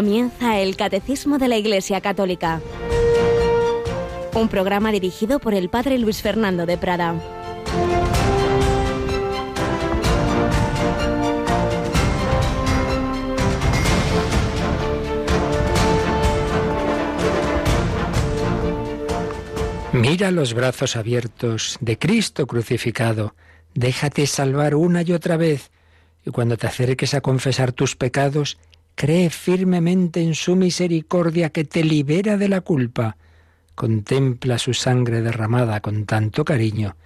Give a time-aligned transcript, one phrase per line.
[0.00, 2.62] Comienza el Catecismo de la Iglesia Católica,
[4.32, 7.20] un programa dirigido por el Padre Luis Fernando de Prada.
[19.92, 23.34] Mira los brazos abiertos de Cristo crucificado.
[23.74, 25.70] Déjate salvar una y otra vez.
[26.24, 28.56] Y cuando te acerques a confesar tus pecados,
[29.00, 33.16] cree firmemente en su misericordia que te libera de la culpa.
[33.74, 36.96] Contempla su sangre derramada con tanto cariño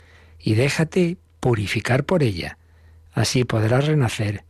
[0.40, 2.58] y déjate purificar por ella.
[3.12, 4.42] Así podrás renacer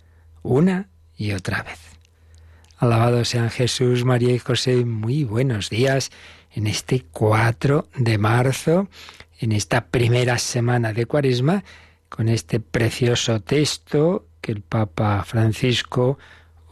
[0.42, 1.80] una y otra vez.
[2.78, 4.86] Alabado sean Jesús, María y José.
[4.86, 6.12] Muy buenos días
[6.50, 8.88] en este 4 de marzo,
[9.38, 11.62] en esta primera semana de Cuaresma,
[12.08, 16.16] con este precioso texto que el Papa Francisco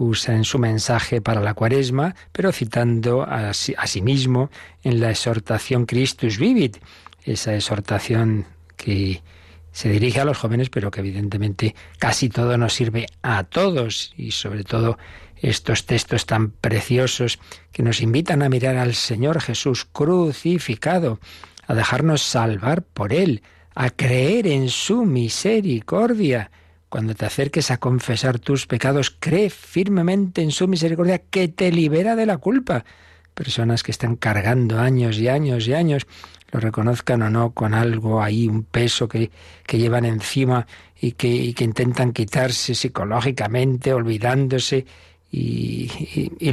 [0.02, 4.50] usa en su mensaje para la Cuaresma, pero citando a sí, a sí mismo
[4.82, 6.78] en la exhortación Christus Vivit,
[7.24, 9.22] esa exhortación que
[9.70, 14.32] se dirige a los jóvenes, pero que evidentemente casi todo nos sirve a todos y
[14.32, 14.98] sobre todo
[15.36, 17.38] estos textos tan preciosos
[17.72, 21.18] que nos invitan a mirar al Señor Jesús crucificado,
[21.66, 23.42] a dejarnos salvar por Él,
[23.74, 26.50] a creer en su misericordia.
[26.92, 32.16] Cuando te acerques a confesar tus pecados, cree firmemente en su misericordia que te libera
[32.16, 32.84] de la culpa.
[33.32, 36.06] Personas que están cargando años y años y años,
[36.50, 39.30] lo reconozcan o no, con algo ahí, un peso que,
[39.66, 40.66] que llevan encima
[41.00, 44.84] y que, y que intentan quitarse psicológicamente, olvidándose
[45.30, 45.88] y,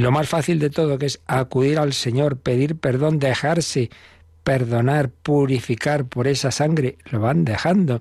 [0.00, 3.90] lo más fácil de todo, que es acudir al Señor, pedir perdón, dejarse
[4.42, 8.00] perdonar, purificar por esa sangre, lo van dejando.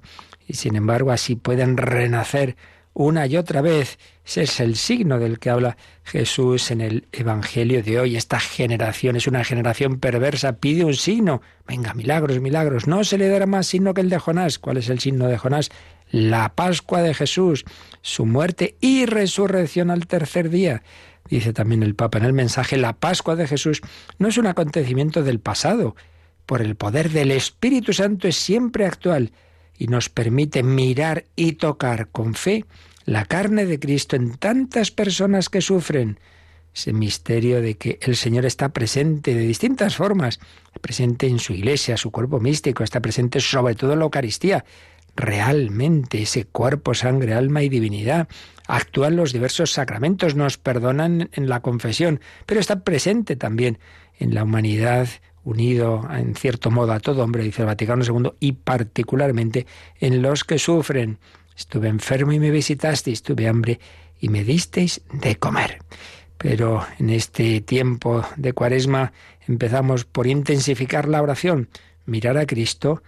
[0.50, 2.58] Y sin embargo así pueden renacer
[2.96, 4.00] una y otra vez.
[4.26, 8.18] Ese es el signo del que habla Jesús en el Evangelio de hoy.
[8.18, 11.44] Esta generación es una generación perversa, pide un signo.
[11.68, 12.88] Venga, milagros, milagros.
[12.88, 14.58] No se le dará más signo que el de Jonás.
[14.58, 15.70] ¿Cuál es el signo de Jonás?
[16.10, 17.66] la Pascua de Jesús,
[18.02, 20.82] su muerte y resurrección al tercer día.
[21.30, 23.82] Dice también el Papa en el mensaje, la Pascua de Jesús
[24.18, 25.96] no es un acontecimiento del pasado,
[26.48, 29.32] por el poder del Espíritu Santo es siempre actual
[29.80, 32.66] y nos permite mirar y tocar con fe
[33.06, 36.20] la carne de Cristo en tantas personas que sufren.
[36.76, 40.40] Ese misterio de que el Señor está presente de distintas formas,
[40.82, 44.66] presente en su iglesia, su cuerpo místico, está presente sobre todo en la Eucaristía,
[45.16, 48.28] realmente ese cuerpo, sangre, alma y divinidad.
[48.68, 53.80] Actúan los diversos sacramentos, nos perdonan en la confesión, pero está presente también
[54.20, 55.08] en la humanidad
[55.50, 59.66] unido en cierto modo a todo hombre, dice el Vaticano II, y particularmente
[60.00, 61.18] en los que sufren.
[61.58, 63.80] Estuve enfermo y me visitasteis, tuve hambre
[64.20, 65.80] y me disteis de comer.
[66.38, 69.12] Pero en este tiempo de cuaresma
[69.48, 71.68] empezamos por intensificar la oración,
[72.06, 73.04] mirar a Cristo,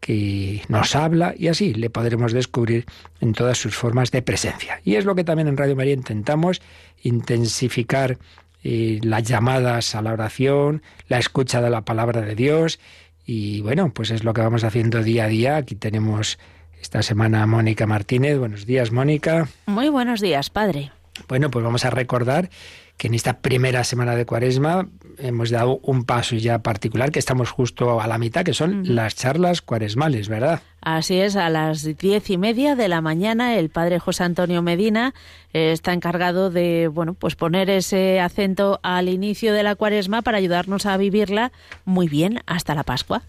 [0.00, 2.86] que nos habla y así le podremos descubrir
[3.20, 4.80] en todas sus formas de presencia.
[4.82, 6.62] Y es lo que también en Radio María intentamos,
[7.02, 8.18] intensificar
[8.62, 12.78] eh, las llamadas a la oración, la escucha de la palabra de Dios
[13.26, 15.56] y bueno, pues es lo que vamos haciendo día a día.
[15.56, 16.38] Aquí tenemos
[16.80, 18.38] esta semana a Mónica Martínez.
[18.38, 19.48] Buenos días, Mónica.
[19.66, 20.90] Muy buenos días, padre.
[21.28, 22.50] Bueno, pues vamos a recordar
[23.00, 27.48] que en esta primera semana de Cuaresma hemos dado un paso ya particular, que estamos
[27.48, 30.60] justo a la mitad, que son las charlas cuaresmales, ¿verdad?
[30.82, 35.14] Así es, a las diez y media de la mañana el padre José Antonio Medina
[35.54, 40.36] eh, está encargado de, bueno, pues poner ese acento al inicio de la Cuaresma para
[40.36, 41.52] ayudarnos a vivirla
[41.86, 43.22] muy bien hasta la Pascua.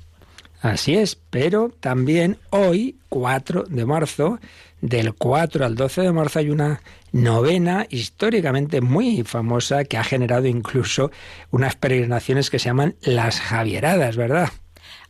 [0.62, 4.40] Así es, pero también hoy, 4 de marzo,
[4.82, 6.82] del 4 al 12 de marzo hay una
[7.12, 11.12] novena históricamente muy famosa que ha generado incluso
[11.52, 14.50] unas peregrinaciones que se llaman las Javieradas, ¿verdad?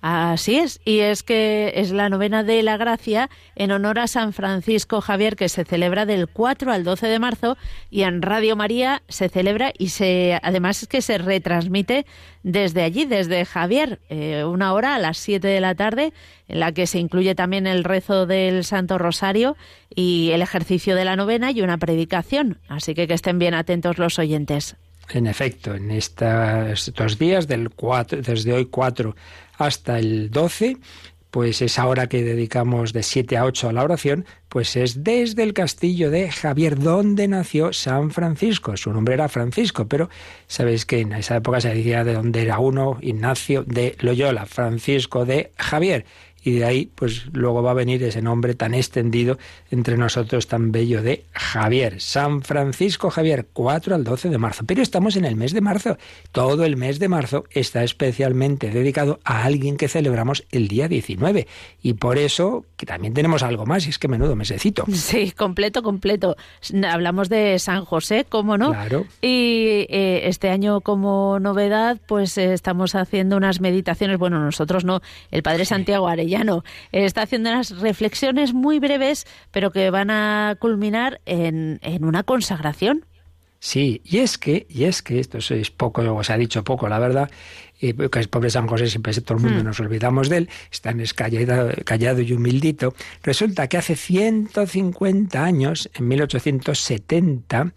[0.01, 4.33] Así es, y es que es la novena de la gracia en honor a San
[4.33, 7.55] Francisco Javier que se celebra del 4 al 12 de marzo
[7.91, 12.07] y en Radio María se celebra y se además es que se retransmite
[12.41, 16.13] desde allí, desde Javier, eh, una hora a las 7 de la tarde
[16.47, 19.55] en la que se incluye también el rezo del Santo Rosario
[19.93, 22.59] y el ejercicio de la novena y una predicación.
[22.67, 24.75] Así que que estén bien atentos los oyentes.
[25.13, 29.15] En efecto, en estos días, del 4, desde hoy 4
[29.65, 30.77] hasta el 12,
[31.31, 35.43] pues esa hora que dedicamos de 7 a 8 a la oración, pues es desde
[35.43, 38.75] el castillo de Javier, donde nació San Francisco.
[38.75, 40.09] Su nombre era Francisco, pero
[40.47, 45.25] sabéis que en esa época se decía de dónde era uno, Ignacio de Loyola, Francisco
[45.25, 46.05] de Javier.
[46.43, 49.37] Y de ahí pues luego va a venir ese nombre tan extendido
[49.69, 52.01] entre nosotros tan bello de Javier.
[52.01, 54.63] San Francisco Javier, 4 al 12 de marzo.
[54.65, 55.97] Pero estamos en el mes de marzo.
[56.31, 61.47] Todo el mes de marzo está especialmente dedicado a alguien que celebramos el día 19
[61.81, 64.85] y por eso que también tenemos algo más y es que menudo mesecito.
[65.11, 66.37] Sí, completo, completo.
[66.87, 68.69] Hablamos de San José, ¿cómo no?
[68.69, 69.05] Claro.
[69.21, 75.01] Y eh, este año como novedad pues eh, estamos haciendo unas meditaciones, bueno, nosotros no,
[75.31, 80.55] el Padre Santiago Arellano no está haciendo unas reflexiones muy breves, pero que van a
[80.59, 83.05] culminar en, en una consagración.
[83.63, 86.89] Sí, y es que, y es que esto es poco, o se ha dicho poco,
[86.89, 87.29] la verdad,
[87.79, 89.65] y que es pobre San José, siempre todo el mundo hmm.
[89.65, 92.95] nos olvidamos de él, está callado, callado y humildito.
[93.21, 97.71] Resulta que hace 150 años, en 1870,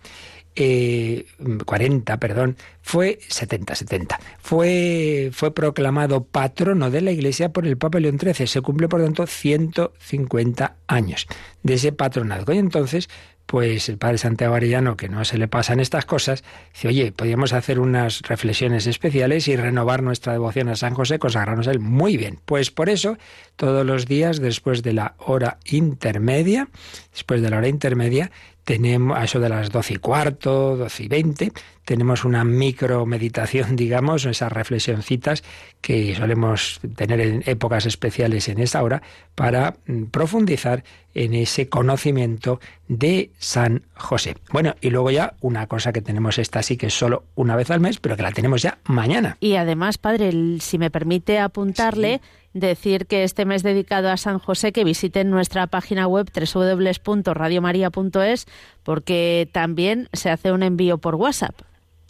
[0.57, 1.27] eh,
[1.65, 4.21] 40, perdón, fue 70, 70.
[4.39, 8.47] Fue, fue proclamado patrono de la Iglesia por el Papa León XIII.
[8.47, 11.27] Se cumple, por tanto, 150 años
[11.63, 12.53] de ese patronado.
[12.53, 13.09] Y entonces,
[13.47, 17.53] pues el padre Santiago Arellano, que no se le pasan estas cosas, dice, oye, podríamos
[17.53, 22.17] hacer unas reflexiones especiales y renovar nuestra devoción a San José, consagrarnos a él muy
[22.17, 22.39] bien.
[22.45, 23.19] Pues por eso,
[23.57, 26.69] todos los días, después de la hora intermedia,
[27.13, 28.31] después de la hora intermedia,
[28.65, 31.53] tenemos, a eso de las doce y cuarto, doce y veinte,
[31.85, 35.45] tenemos una micro meditación, digamos, esas reflexioncitas
[35.81, 39.03] que solemos tener en épocas especiales en esa hora
[39.35, 40.83] para mm, profundizar
[41.15, 42.59] en ese conocimiento
[42.89, 44.37] de San José.
[44.51, 47.71] Bueno, y luego ya una cosa que tenemos esta sí que es solo una vez
[47.71, 49.37] al mes, pero que la tenemos ya mañana.
[49.41, 52.21] Y además, padre, si me permite apuntarle,
[52.55, 58.47] decir que este mes dedicado a San José, que visiten nuestra página web www.radiomaria.es,
[58.83, 61.61] porque también se hace un envío por WhatsApp.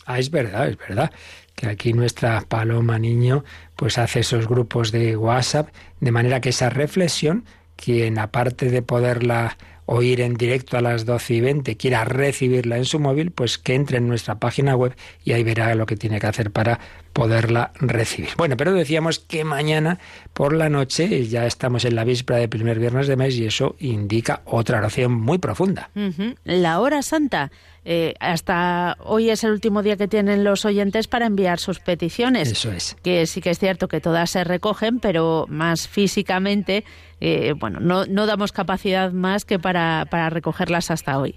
[0.07, 1.11] Ah, es verdad, es verdad
[1.55, 3.45] que aquí nuestra Paloma Niño
[3.77, 5.69] pues hace esos grupos de WhatsApp,
[6.01, 7.45] de manera que esa reflexión,
[7.77, 9.57] quien aparte de poderla
[9.87, 13.75] oír en directo a las 12 y 20, quiera recibirla en su móvil, pues que
[13.75, 14.95] entre en nuestra página web
[15.25, 16.81] y ahí verá lo que tiene que hacer para
[17.13, 18.31] poderla recibir.
[18.37, 19.99] Bueno, pero decíamos que mañana
[20.33, 23.77] por la noche ya estamos en la víspera del primer viernes de mes y eso
[23.79, 25.91] indica otra oración muy profunda.
[26.45, 27.51] La hora santa.
[27.87, 32.51] Eh, hasta hoy es el último día que tienen los oyentes para enviar sus peticiones.
[32.51, 32.97] Eso es.
[33.03, 36.85] Que sí que es cierto que todas se recogen, pero más físicamente,
[37.21, 41.37] eh, bueno, no, no damos capacidad más que para, para recogerlas hasta hoy.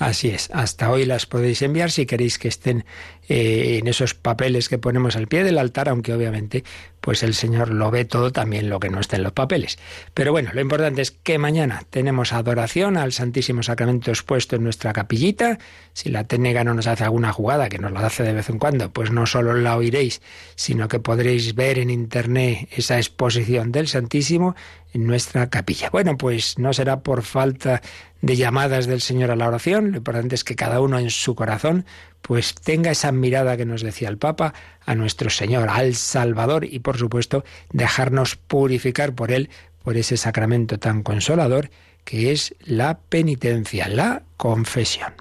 [0.00, 2.86] Así es, hasta hoy las podéis enviar si queréis que estén
[3.28, 6.64] eh, en esos papeles que ponemos al pie del altar, aunque obviamente
[7.00, 9.78] pues el Señor lo ve todo, también lo que no está en los papeles.
[10.14, 14.92] Pero bueno, lo importante es que mañana tenemos adoración al Santísimo Sacramento expuesto en nuestra
[14.92, 15.58] capillita.
[15.92, 18.58] Si la técnica no nos hace alguna jugada, que nos la hace de vez en
[18.58, 20.22] cuando, pues no solo la oiréis,
[20.54, 24.54] sino que podréis ver en internet esa exposición del Santísimo
[24.92, 25.90] en nuestra capilla.
[25.90, 27.80] Bueno, pues no será por falta
[28.22, 31.34] de llamadas del Señor a la oración, lo importante es que cada uno en su
[31.34, 31.86] corazón
[32.22, 36.80] pues tenga esa mirada que nos decía el Papa a nuestro Señor, al Salvador y
[36.80, 39.50] por supuesto dejarnos purificar por Él,
[39.82, 41.70] por ese sacramento tan consolador
[42.04, 45.12] que es la penitencia, la confesión.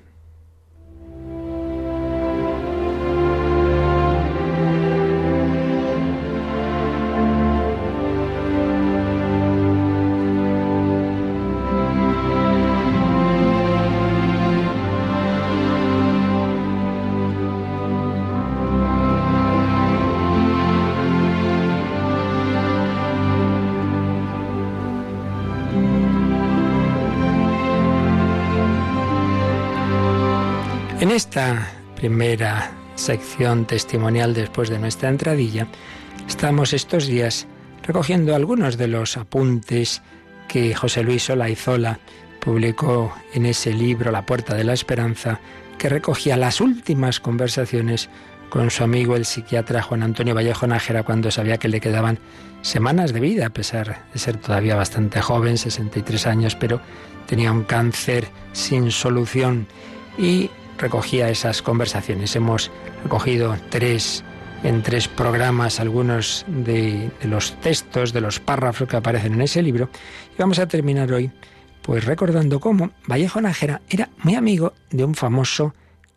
[31.09, 35.65] En esta primera sección testimonial después de nuestra entradilla,
[36.27, 37.47] estamos estos días
[37.81, 40.03] recogiendo algunos de los apuntes
[40.47, 41.99] que José Luis Olaizola
[42.39, 45.39] publicó en ese libro La Puerta de la Esperanza,
[45.79, 48.07] que recogía las últimas conversaciones
[48.51, 52.19] con su amigo el psiquiatra Juan Antonio Vallejo Nájera cuando sabía que le quedaban
[52.61, 56.79] semanas de vida, a pesar de ser todavía bastante joven, 63 años, pero
[57.25, 59.65] tenía un cáncer sin solución.
[60.15, 62.35] Y recogía esas conversaciones.
[62.35, 62.71] Hemos
[63.03, 64.23] recogido tres
[64.63, 69.89] en tres programas algunos de, los textos, de los párrafos que aparecen en ese libro.
[70.33, 71.31] Y vamos a terminar hoy
[71.81, 75.73] pues recordando cómo Vallejo Nájera era muy amigo de un famoso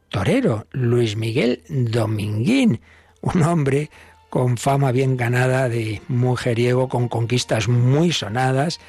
[0.08, 2.80] torero, Luis Miguel Dominguín,
[3.20, 3.90] un hombre
[4.28, 8.80] con fama bien ganada de mujeriego, con conquistas muy sonadas,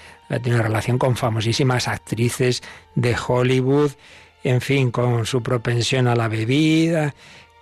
[0.42, 2.64] tiene relación con famosísimas actrices
[2.96, 3.92] de Hollywood,
[4.44, 7.14] en fin, con su propensión a la bebida,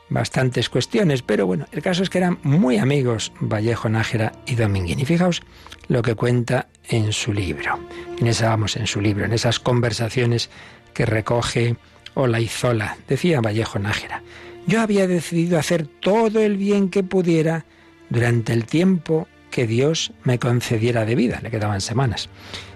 [0.09, 4.99] bastantes cuestiones, pero bueno, el caso es que eran muy amigos Vallejo Nájera y Dominguín.
[4.99, 5.41] Y fijaos
[5.87, 7.79] lo que cuenta en su libro,
[8.19, 10.49] en esa, vamos, en su libro, en esas conversaciones
[10.93, 11.77] que recoge
[12.13, 12.97] Olaizola.
[13.07, 14.21] Decía Vallejo Nájera,
[14.67, 17.65] yo había decidido hacer todo el bien que pudiera
[18.09, 22.29] durante el tiempo que Dios me concediera de vida, le quedaban semanas.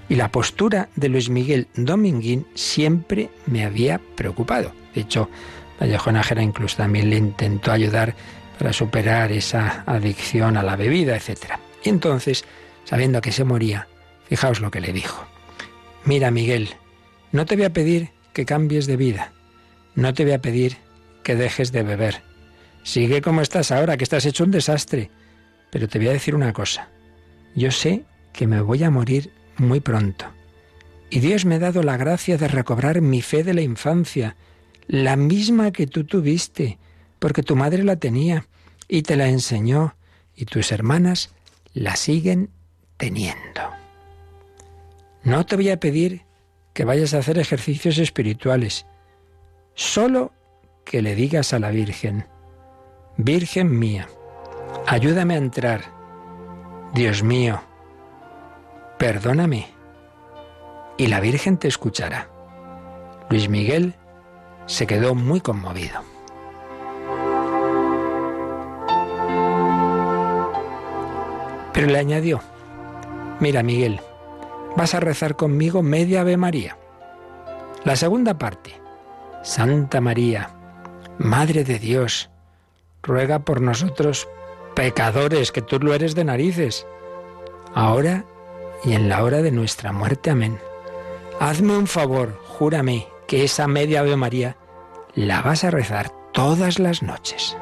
[0.07, 4.71] Y la postura de Luis Miguel Dominguín siempre me había preocupado.
[4.93, 5.29] De hecho,
[5.79, 8.15] Vallejo Nájera incluso también le intentó ayudar
[8.57, 11.55] para superar esa adicción a la bebida, etc.
[11.83, 12.45] Y entonces,
[12.85, 13.87] sabiendo que se moría,
[14.27, 15.25] fijaos lo que le dijo.
[16.05, 16.69] Mira, Miguel,
[17.31, 19.33] no te voy a pedir que cambies de vida,
[19.95, 20.77] no te voy a pedir
[21.23, 22.21] que dejes de beber.
[22.83, 25.09] Sigue como estás ahora, que estás hecho un desastre.
[25.71, 26.89] Pero te voy a decir una cosa.
[27.55, 30.25] Yo sé que me voy a morir muy pronto.
[31.09, 34.35] Y Dios me ha dado la gracia de recobrar mi fe de la infancia,
[34.87, 36.77] la misma que tú tuviste,
[37.19, 38.47] porque tu madre la tenía
[38.87, 39.95] y te la enseñó,
[40.35, 41.33] y tus hermanas
[41.73, 42.49] la siguen
[42.97, 43.61] teniendo.
[45.23, 46.23] No te voy a pedir
[46.73, 48.85] que vayas a hacer ejercicios espirituales,
[49.73, 50.33] solo
[50.83, 52.27] que le digas a la Virgen,
[53.17, 54.09] Virgen mía,
[54.85, 55.81] ayúdame a entrar,
[56.93, 57.61] Dios mío,
[58.97, 59.67] perdóname,
[60.97, 62.29] y la Virgen te escuchará.
[63.29, 63.95] Luis Miguel
[64.65, 66.01] se quedó muy conmovido.
[71.73, 72.39] Pero le añadió,
[73.39, 73.99] mira Miguel,
[74.77, 76.77] vas a rezar conmigo media Ave María.
[77.83, 78.79] La segunda parte,
[79.43, 80.51] Santa María,
[81.17, 82.29] Madre de Dios,
[83.03, 84.27] ruega por nosotros
[84.73, 86.85] pecadores, que tú lo eres de narices,
[87.73, 88.25] ahora
[88.85, 90.29] y en la hora de nuestra muerte.
[90.29, 90.59] Amén.
[91.39, 94.57] Hazme un favor, júrame que esa media Ave María
[95.15, 97.57] la vas a rezar todas las noches.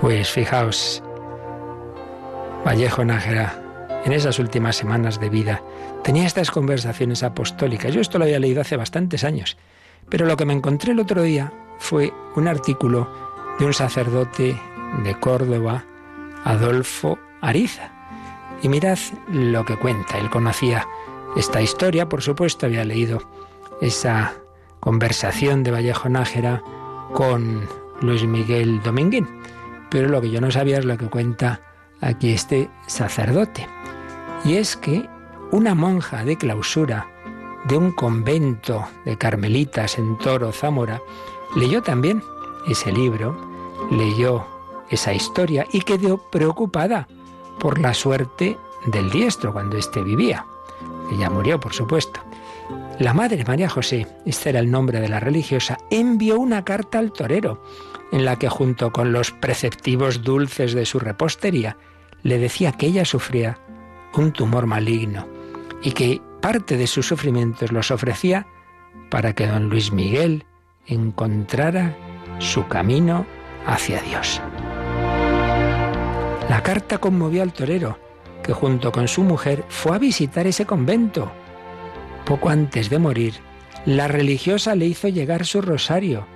[0.00, 1.02] Pues fijaos,
[2.64, 5.62] Vallejo Nájera, en esas últimas semanas de vida,
[6.04, 7.92] tenía estas conversaciones apostólicas.
[7.92, 9.56] Yo esto lo había leído hace bastantes años,
[10.08, 13.08] pero lo que me encontré el otro día fue un artículo
[13.58, 14.56] de un sacerdote
[15.02, 15.84] de Córdoba,
[16.48, 17.92] Adolfo Ariza.
[18.62, 18.98] Y mirad
[19.30, 20.18] lo que cuenta.
[20.18, 20.88] Él conocía
[21.36, 23.22] esta historia, por supuesto, había leído
[23.82, 24.32] esa
[24.80, 26.62] conversación de Vallejo Nájera
[27.12, 27.68] con
[28.00, 29.28] Luis Miguel Dominguín.
[29.90, 31.60] Pero lo que yo no sabía es lo que cuenta
[32.00, 33.68] aquí este sacerdote.
[34.44, 35.06] Y es que
[35.52, 37.08] una monja de clausura
[37.64, 41.02] de un convento de carmelitas en Toro, Zamora,
[41.56, 42.22] leyó también
[42.66, 43.36] ese libro,
[43.90, 44.57] leyó
[44.90, 47.08] esa historia y quedó preocupada
[47.58, 50.46] por la suerte del diestro cuando éste vivía.
[51.12, 52.20] Ella murió, por supuesto.
[52.98, 57.12] La madre María José, este era el nombre de la religiosa, envió una carta al
[57.12, 57.62] torero
[58.12, 61.76] en la que junto con los preceptivos dulces de su repostería
[62.22, 63.58] le decía que ella sufría
[64.14, 65.28] un tumor maligno
[65.82, 68.46] y que parte de sus sufrimientos los ofrecía
[69.10, 70.44] para que don Luis Miguel
[70.86, 71.96] encontrara
[72.38, 73.26] su camino
[73.66, 74.40] hacia Dios.
[76.48, 77.98] La carta conmovió al torero,
[78.42, 81.30] que junto con su mujer fue a visitar ese convento.
[82.24, 83.34] Poco antes de morir,
[83.84, 86.26] la religiosa le hizo llegar su rosario.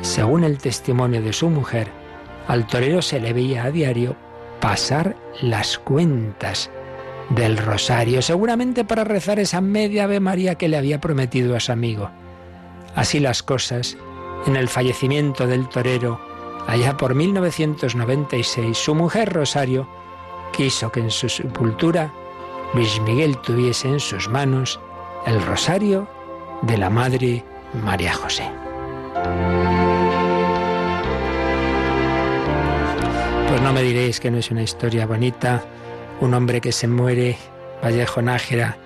[0.00, 1.88] Según el testimonio de su mujer,
[2.46, 4.16] al torero se le veía a diario
[4.60, 6.70] pasar las cuentas
[7.30, 11.72] del rosario, seguramente para rezar esa media Ave María que le había prometido a su
[11.72, 12.10] amigo.
[12.94, 13.96] Así las cosas,
[14.46, 16.20] en el fallecimiento del torero,
[16.66, 19.88] allá por 1996, su mujer Rosario
[20.52, 22.12] quiso que en su sepultura
[22.74, 24.80] Luis Miguel tuviese en sus manos
[25.26, 26.08] el rosario
[26.62, 27.44] de la Madre
[27.82, 28.50] María José.
[33.48, 35.62] Pues no me diréis que no es una historia bonita
[36.22, 37.36] un hombre que se muere,
[37.82, 38.78] Vallejo Nájera,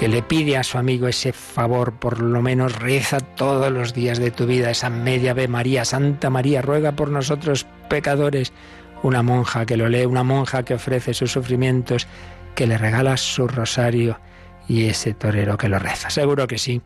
[0.00, 4.18] que le pide a su amigo ese favor, por lo menos reza todos los días
[4.18, 8.54] de tu vida esa media Ave María, Santa María, ruega por nosotros pecadores.
[9.02, 12.06] Una monja que lo lee, una monja que ofrece sus sufrimientos,
[12.54, 14.18] que le regala su rosario
[14.66, 16.08] y ese torero que lo reza.
[16.08, 16.80] Seguro que sí,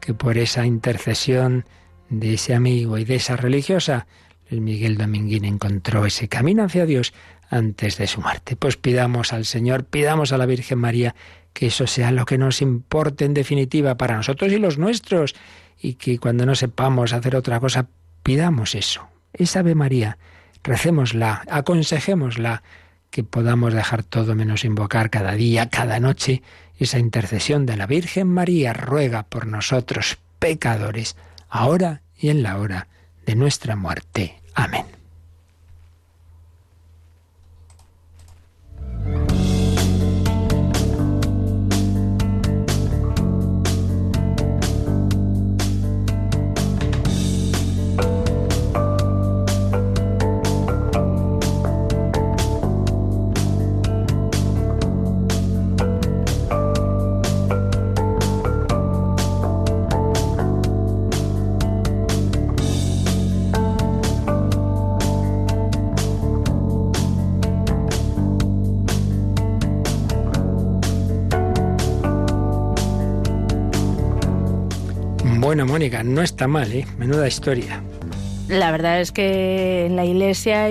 [0.00, 1.66] que por esa intercesión
[2.08, 4.08] de ese amigo y de esa religiosa,
[4.50, 7.14] el Miguel Dominguín encontró ese camino hacia Dios
[7.48, 8.56] antes de su muerte.
[8.56, 11.14] Pues pidamos al Señor, pidamos a la Virgen María
[11.56, 15.34] que eso sea lo que nos importe en definitiva para nosotros y los nuestros,
[15.80, 17.86] y que cuando no sepamos hacer otra cosa,
[18.22, 19.08] pidamos eso.
[19.32, 20.18] Esa Ave María,
[20.62, 22.62] recémosla, aconsejémosla,
[23.08, 26.42] que podamos dejar todo menos invocar cada día, cada noche,
[26.78, 31.16] esa intercesión de la Virgen María, ruega por nosotros pecadores,
[31.48, 32.88] ahora y en la hora
[33.24, 34.42] de nuestra muerte.
[34.54, 34.84] Amén.
[75.46, 76.84] Bueno, Mónica, no está mal, ¿eh?
[76.98, 77.80] Menuda historia.
[78.48, 80.66] La verdad es que en la iglesia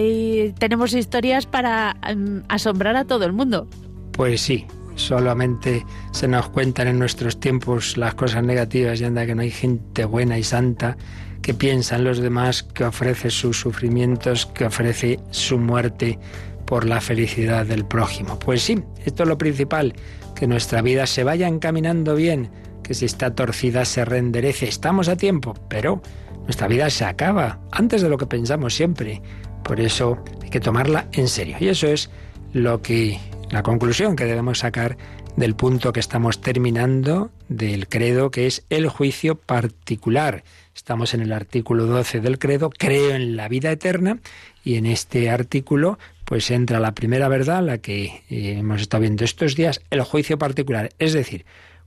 [0.59, 3.69] tenemos historias para em, asombrar a todo el mundo.
[4.11, 9.33] Pues sí, solamente se nos cuentan en nuestros tiempos las cosas negativas y anda que
[9.33, 10.97] no hay gente buena y santa
[11.41, 16.19] que piensa en los demás, que ofrece sus sufrimientos, que ofrece su muerte
[16.65, 18.37] por la felicidad del prójimo.
[18.39, 19.93] Pues sí, esto es lo principal,
[20.35, 22.49] que nuestra vida se vaya encaminando bien
[22.85, 24.67] que si está torcida se reenderece.
[24.67, 26.01] Estamos a tiempo, pero
[26.43, 29.21] nuestra vida se acaba antes de lo que pensamos siempre.
[29.63, 31.57] Por eso hay que tomarla en serio.
[31.59, 32.09] Y eso es
[32.53, 34.97] lo que la conclusión que debemos sacar
[35.35, 40.43] del punto que estamos terminando del credo, que es el juicio particular.
[40.75, 44.19] Estamos en el artículo 12 del credo, creo en la vida eterna,
[44.63, 49.23] y en este artículo pues entra la primera verdad, la que eh, hemos estado viendo
[49.23, 50.89] estos días, el juicio particular.
[50.97, 51.45] Es decir,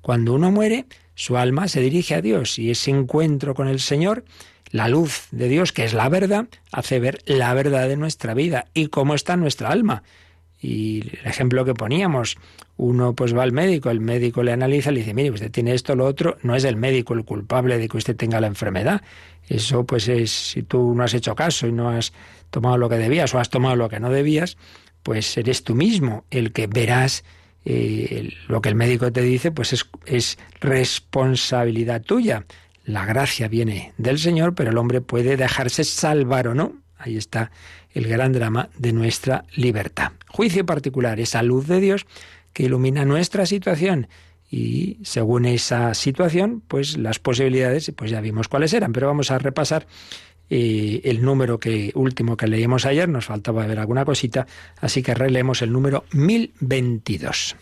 [0.09, 4.25] cuando uno muere, su alma se dirige a Dios y ese encuentro con el Señor,
[4.71, 8.69] la luz de Dios, que es la verdad, hace ver la verdad de nuestra vida
[8.73, 10.05] y cómo está nuestra alma.
[10.63, 12.39] Y el ejemplo que poníamos,
[12.79, 15.95] uno pues va al médico, el médico le analiza, le dice, mire, usted tiene esto,
[15.95, 19.03] lo otro, no es el médico el culpable de que usted tenga la enfermedad.
[19.47, 22.15] Eso pues es, si tú no has hecho caso y no has
[22.49, 24.57] tomado lo que debías o has tomado lo que no debías,
[25.03, 27.25] pues eres tú mismo el que verás
[27.65, 32.45] lo que el médico te dice, pues es, es responsabilidad tuya.
[32.85, 36.75] La gracia viene del Señor, pero el hombre puede dejarse salvar o no.
[36.97, 37.51] Ahí está
[37.93, 40.13] el gran drama de nuestra libertad.
[40.29, 42.07] Juicio particular, esa luz de Dios
[42.53, 44.09] que ilumina nuestra situación
[44.51, 49.39] y según esa situación, pues las posibilidades, pues ya vimos cuáles eran, pero vamos a
[49.39, 49.87] repasar
[50.51, 54.47] el número que último que leímos ayer, nos faltaba ver alguna cosita,
[54.81, 57.57] así que releemos el número 1022.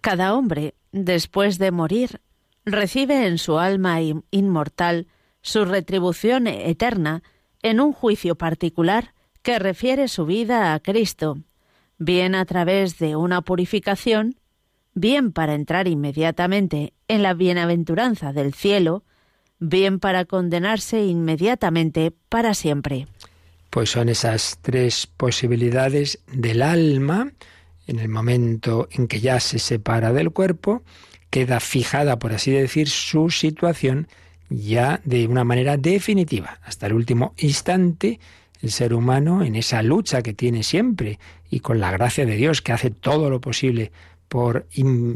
[0.00, 2.20] Cada hombre, después de morir,
[2.64, 5.06] recibe en su alma inmortal
[5.40, 7.22] su retribución eterna
[7.62, 11.38] en un juicio particular que refiere su vida a Cristo,
[11.98, 14.36] bien a través de una purificación,
[14.94, 19.04] bien para entrar inmediatamente en la bienaventuranza del cielo,
[19.58, 23.06] bien para condenarse inmediatamente para siempre.
[23.70, 27.32] Pues son esas tres posibilidades del alma
[27.86, 30.82] en el momento en que ya se separa del cuerpo,
[31.30, 34.08] queda fijada, por así decir, su situación
[34.48, 36.58] ya de una manera definitiva.
[36.64, 38.20] Hasta el último instante,
[38.62, 41.18] el ser humano, en esa lucha que tiene siempre
[41.50, 43.92] y con la gracia de Dios que hace todo lo posible
[44.28, 44.66] por,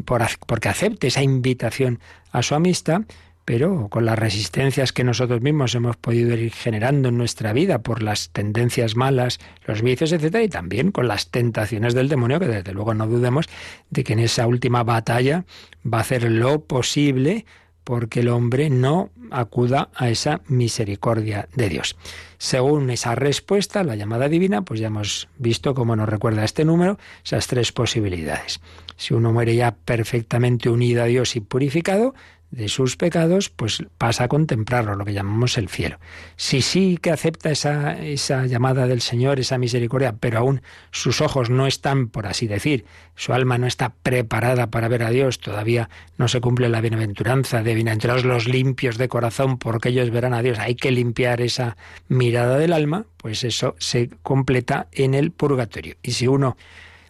[0.04, 2.00] por porque acepte esa invitación
[2.32, 3.02] a su amistad,
[3.50, 8.00] pero con las resistencias que nosotros mismos hemos podido ir generando en nuestra vida por
[8.00, 12.72] las tendencias malas, los vicios, etcétera, y también con las tentaciones del demonio, que desde
[12.72, 13.46] luego no dudemos
[13.90, 15.46] de que en esa última batalla
[15.84, 17.44] va a hacer lo posible
[17.82, 21.96] porque el hombre no acuda a esa misericordia de Dios.
[22.38, 26.98] Según esa respuesta, la llamada divina, pues ya hemos visto cómo nos recuerda este número,
[27.24, 28.60] esas tres posibilidades.
[28.96, 32.14] Si uno muere ya perfectamente unido a Dios y purificado,
[32.50, 35.98] de sus pecados, pues pasa a contemplarlo, lo que llamamos el cielo.
[36.36, 41.48] Si sí que acepta esa, esa llamada del Señor, esa misericordia, pero aún sus ojos
[41.48, 42.84] no están, por así decir,
[43.14, 47.62] su alma no está preparada para ver a Dios, todavía no se cumple la bienaventuranza
[47.62, 50.58] de bienaventurados los limpios de corazón, porque ellos verán a Dios.
[50.58, 51.76] Hay que limpiar esa
[52.08, 55.96] mirada del alma, pues eso se completa en el purgatorio.
[56.02, 56.56] Y si uno,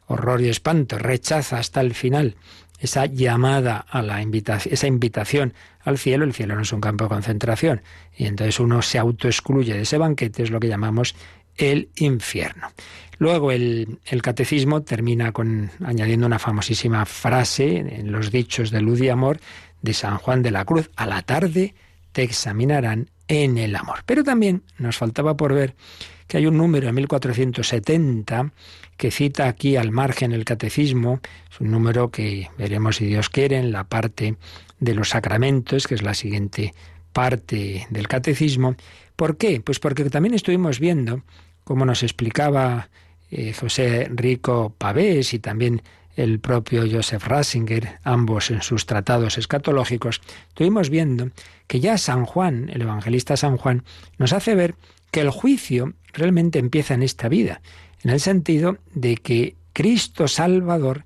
[0.07, 2.37] horror y espanto, rechaza hasta el final
[2.80, 7.04] esa llamada a la invitación, esa invitación al cielo, el cielo no es un campo
[7.04, 7.82] de concentración,
[8.16, 11.14] y entonces uno se autoexcluye de ese banquete, es lo que llamamos
[11.56, 12.72] el infierno.
[13.18, 19.00] Luego el, el, catecismo termina con añadiendo una famosísima frase en los dichos de luz
[19.02, 19.40] y amor
[19.82, 21.74] de San Juan de la Cruz, a la tarde
[22.12, 24.00] te examinarán en el amor.
[24.06, 25.74] Pero también nos faltaba por ver
[26.26, 28.52] que hay un número en 1470
[29.00, 33.56] que cita aquí al margen el catecismo, es un número que veremos si Dios quiere
[33.56, 34.36] en la parte
[34.78, 36.74] de los sacramentos, que es la siguiente
[37.14, 38.76] parte del catecismo.
[39.16, 39.62] ¿Por qué?
[39.62, 41.22] Pues porque también estuvimos viendo,
[41.64, 42.90] como nos explicaba
[43.30, 45.80] eh, José Rico Pavés y también
[46.14, 51.30] el propio Joseph Ratzinger, ambos en sus tratados escatológicos, estuvimos viendo
[51.68, 53.82] que ya San Juan, el evangelista San Juan,
[54.18, 54.74] nos hace ver
[55.10, 57.62] que el juicio realmente empieza en esta vida,
[58.02, 61.04] en el sentido de que Cristo Salvador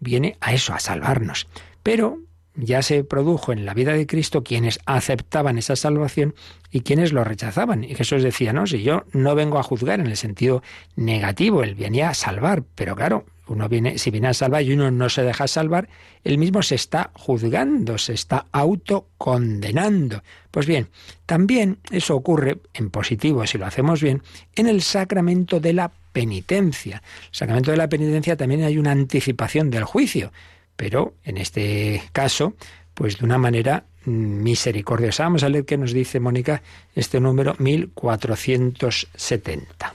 [0.00, 1.46] viene a eso, a salvarnos.
[1.82, 2.18] Pero
[2.56, 6.34] ya se produjo en la vida de Cristo quienes aceptaban esa salvación
[6.70, 7.84] y quienes lo rechazaban.
[7.84, 10.62] Y Jesús decía, no, si yo no vengo a juzgar en el sentido
[10.96, 14.90] negativo, él venía a salvar, pero claro, uno viene, si viene a salvar y uno
[14.90, 15.88] no se deja salvar,
[16.22, 20.22] él mismo se está juzgando, se está autocondenando.
[20.50, 20.88] Pues bien,
[21.26, 24.22] también eso ocurre en positivo, si lo hacemos bien,
[24.54, 27.02] en el sacramento de la penitencia.
[27.28, 30.32] El sacramento de la penitencia también hay una anticipación del juicio,
[30.76, 32.54] pero en este caso,
[32.94, 35.24] pues de una manera misericordiosa.
[35.24, 36.62] Vamos a leer qué nos dice Mónica
[36.94, 39.94] este número 1470.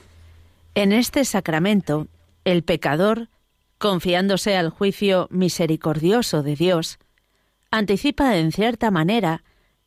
[0.74, 2.06] En este sacramento,
[2.44, 3.28] el pecador
[3.78, 6.98] confiándose al juicio misericordioso de Dios,
[7.70, 9.42] anticipa en cierta manera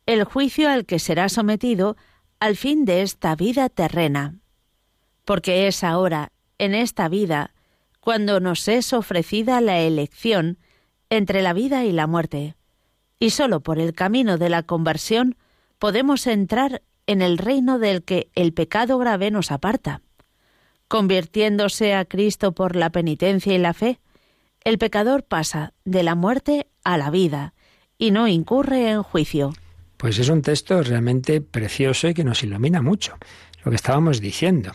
[0.06, 1.96] el juicio al que será sometido
[2.40, 4.34] al fin de esta vida terrena.
[5.24, 7.54] Porque es ahora, en esta vida,
[8.00, 10.58] cuando nos es ofrecida la elección
[11.10, 12.54] entre la vida y la muerte,
[13.18, 15.36] y sólo por el camino de la conversión
[15.78, 20.02] podemos entrar en el reino del que el pecado grave nos aparta.
[20.88, 24.00] Convirtiéndose a Cristo por la penitencia y la fe,
[24.64, 27.54] el pecador pasa de la muerte a la vida
[27.98, 29.52] y no incurre en juicio.
[29.96, 33.16] Pues es un texto realmente precioso y que nos ilumina mucho
[33.62, 34.72] lo que estábamos diciendo.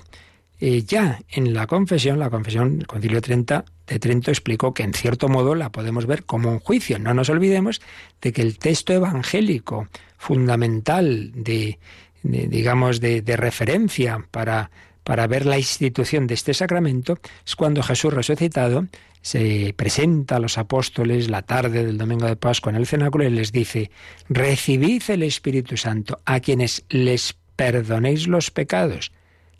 [0.61, 4.93] Eh, ya en la confesión, la confesión, el Concilio 30 de Trento explicó que en
[4.93, 6.99] cierto modo la podemos ver como un juicio.
[6.99, 7.81] No nos olvidemos
[8.21, 11.79] de que el texto evangélico fundamental de,
[12.23, 14.69] digamos, de referencia para
[15.09, 18.85] para ver la institución de este sacramento es cuando Jesús resucitado
[19.23, 23.31] se presenta a los apóstoles la tarde del domingo de Pascua en el cenáculo y
[23.31, 23.89] les dice,
[24.29, 29.11] recibid el Espíritu Santo a quienes les perdonéis los pecados,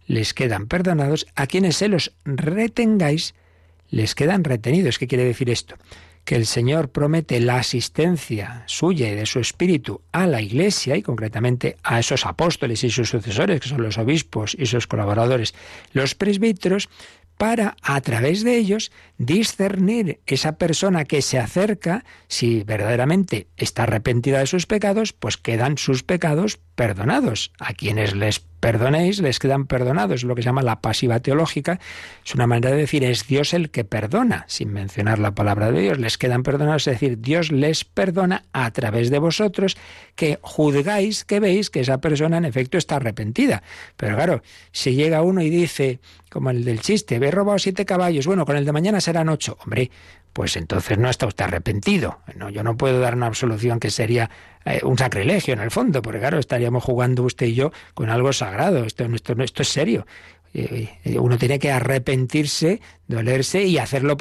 [0.10, 3.36] les quedan perdonados, a quienes se los retengáis,
[3.92, 4.98] les quedan retenidos.
[4.98, 5.76] ¿Qué quiere decir esto?
[6.26, 11.02] que el Señor promete la asistencia suya y de su espíritu a la Iglesia y
[11.02, 15.56] concretamente a esos apóstoles y sus sucesores, que son los obispos y sus colaboradores,
[15.92, 16.88] los presbíteros,
[17.40, 24.40] para a través de ellos discernir esa persona que se acerca, si verdaderamente está arrepentida
[24.40, 27.52] de sus pecados, pues quedan sus pecados perdonados.
[27.58, 30.24] A quienes les perdonéis, les quedan perdonados.
[30.24, 31.80] lo que se llama la pasiva teológica.
[32.26, 35.82] Es una manera de decir, es Dios el que perdona, sin mencionar la palabra de
[35.82, 36.00] Dios.
[36.00, 39.78] Les quedan perdonados, es decir, Dios les perdona a través de vosotros,
[40.16, 43.64] que juzgáis, que veis que esa persona en efecto está arrepentida.
[43.98, 44.42] Pero claro,
[44.72, 48.56] si llega uno y dice, como el del chiste, he robado siete caballos, bueno, con
[48.56, 49.58] el de mañana serán ocho.
[49.64, 49.92] Hombre,
[50.34, 52.20] pues entonces no está usted arrepentido.
[52.36, 54.30] No, yo no puedo dar una absolución que sería
[54.66, 58.32] eh, un sacrilegio en el fondo, porque claro, estaríamos jugando usted y yo con algo
[58.34, 58.86] sagrado.
[58.86, 60.06] Esto, esto, esto es serio.
[60.54, 64.16] Eh, eh, uno tiene que arrepentirse, dolerse y hacer lo,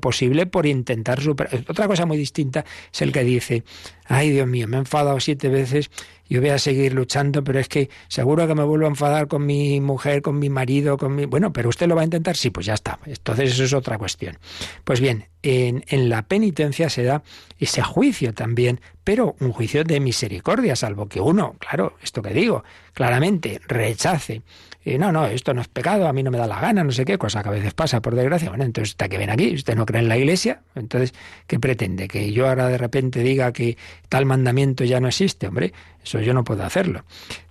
[0.00, 1.64] posible por intentar superar.
[1.68, 3.64] Otra cosa muy distinta es el que dice,
[4.06, 5.90] ay Dios mío, me he enfadado siete veces,
[6.28, 9.44] yo voy a seguir luchando, pero es que seguro que me vuelvo a enfadar con
[9.44, 11.26] mi mujer, con mi marido, con mi...
[11.26, 13.00] Bueno, pero usted lo va a intentar, sí, pues ya está.
[13.04, 14.38] Entonces eso es otra cuestión.
[14.84, 17.22] Pues bien, en, la penitencia se da
[17.58, 22.64] ese juicio también, pero un juicio de misericordia, salvo que uno, claro, esto que digo,
[22.94, 24.42] claramente rechace
[24.84, 26.90] y no, no, esto no es pecado, a mí no me da la gana, no
[26.92, 28.48] sé qué, cosa que a veces pasa, por desgracia.
[28.48, 29.54] Bueno, entonces, ¿está que ven aquí?
[29.54, 30.62] ¿Usted no cree en la iglesia?
[30.74, 31.14] Entonces,
[31.46, 32.08] ¿qué pretende?
[32.08, 33.76] ¿Que yo ahora de repente diga que
[34.08, 35.46] tal mandamiento ya no existe?
[35.46, 37.04] Hombre, eso yo no puedo hacerlo.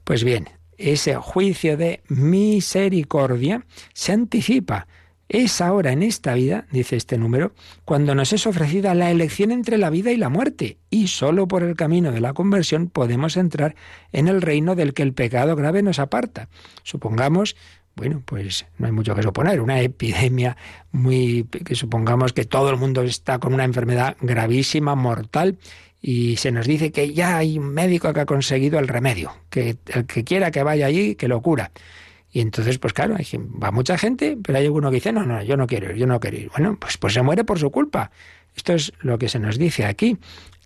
[0.04, 4.88] Pues bien, ese juicio de misericordia se anticipa
[5.32, 7.54] es ahora en esta vida, dice este número,
[7.86, 11.64] cuando nos es ofrecida la elección entre la vida y la muerte, y sólo por
[11.64, 13.76] el camino de la conversión podemos entrar
[14.12, 16.50] en el reino del que el pecado grave nos aparta.
[16.84, 17.56] Supongamos
[18.02, 20.58] bueno, pues no hay mucho que suponer, una epidemia
[20.92, 25.60] muy que supongamos que todo el mundo está con una enfermedad gravísima, mortal,
[26.02, 29.78] y se nos dice que ya hay un médico que ha conseguido el remedio, que
[29.94, 31.70] el que quiera que vaya allí, que lo cura.
[32.32, 33.18] Y entonces, pues claro,
[33.64, 36.08] va mucha gente, pero hay uno que dice, no, no, yo no quiero ir, yo
[36.08, 36.50] no quiero ir.
[36.50, 38.10] Bueno, pues, pues se muere por su culpa.
[38.56, 40.18] Esto es lo que se nos dice aquí.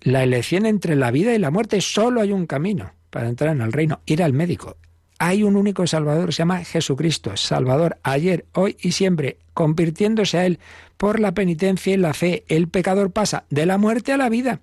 [0.04, 3.62] La elección entre la vida y la muerte, solo hay un camino para entrar en
[3.62, 4.78] el reino, ir al médico.
[5.18, 10.60] Hay un único Salvador, se llama Jesucristo, Salvador, ayer, hoy y siempre, convirtiéndose a Él
[10.98, 12.44] por la penitencia y la fe.
[12.50, 14.60] El pecador pasa de la muerte a la vida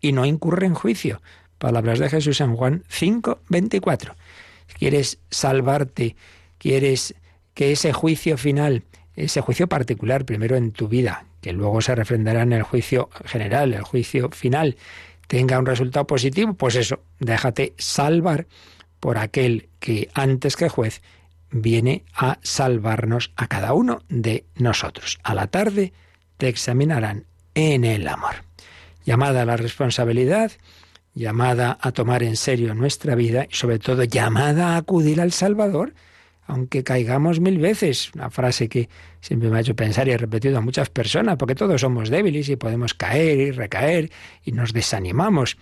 [0.00, 1.20] y no incurre en juicio,
[1.58, 4.14] palabras de Jesús en Juan 5, 24.
[4.78, 6.14] Quieres salvarte,
[6.58, 7.14] quieres
[7.54, 8.84] que ese juicio final,
[9.16, 13.74] ese juicio particular, primero en tu vida, que luego se refrendará en el juicio general,
[13.74, 14.76] el juicio final,
[15.26, 18.46] tenga un resultado positivo, pues eso, déjate salvar
[19.00, 21.02] por aquel que antes que juez
[21.50, 25.18] viene a salvarnos a cada uno de nosotros.
[25.22, 25.92] A la tarde
[26.36, 28.44] te examinarán en el amor.
[29.04, 30.52] Llamada a la responsabilidad,
[31.14, 35.94] llamada a tomar en serio nuestra vida y sobre todo llamada a acudir al Salvador,
[36.46, 38.88] aunque caigamos mil veces, una frase que
[39.20, 42.48] siempre me ha hecho pensar y he repetido a muchas personas, porque todos somos débiles
[42.48, 44.10] y podemos caer y recaer
[44.44, 45.58] y nos desanimamos.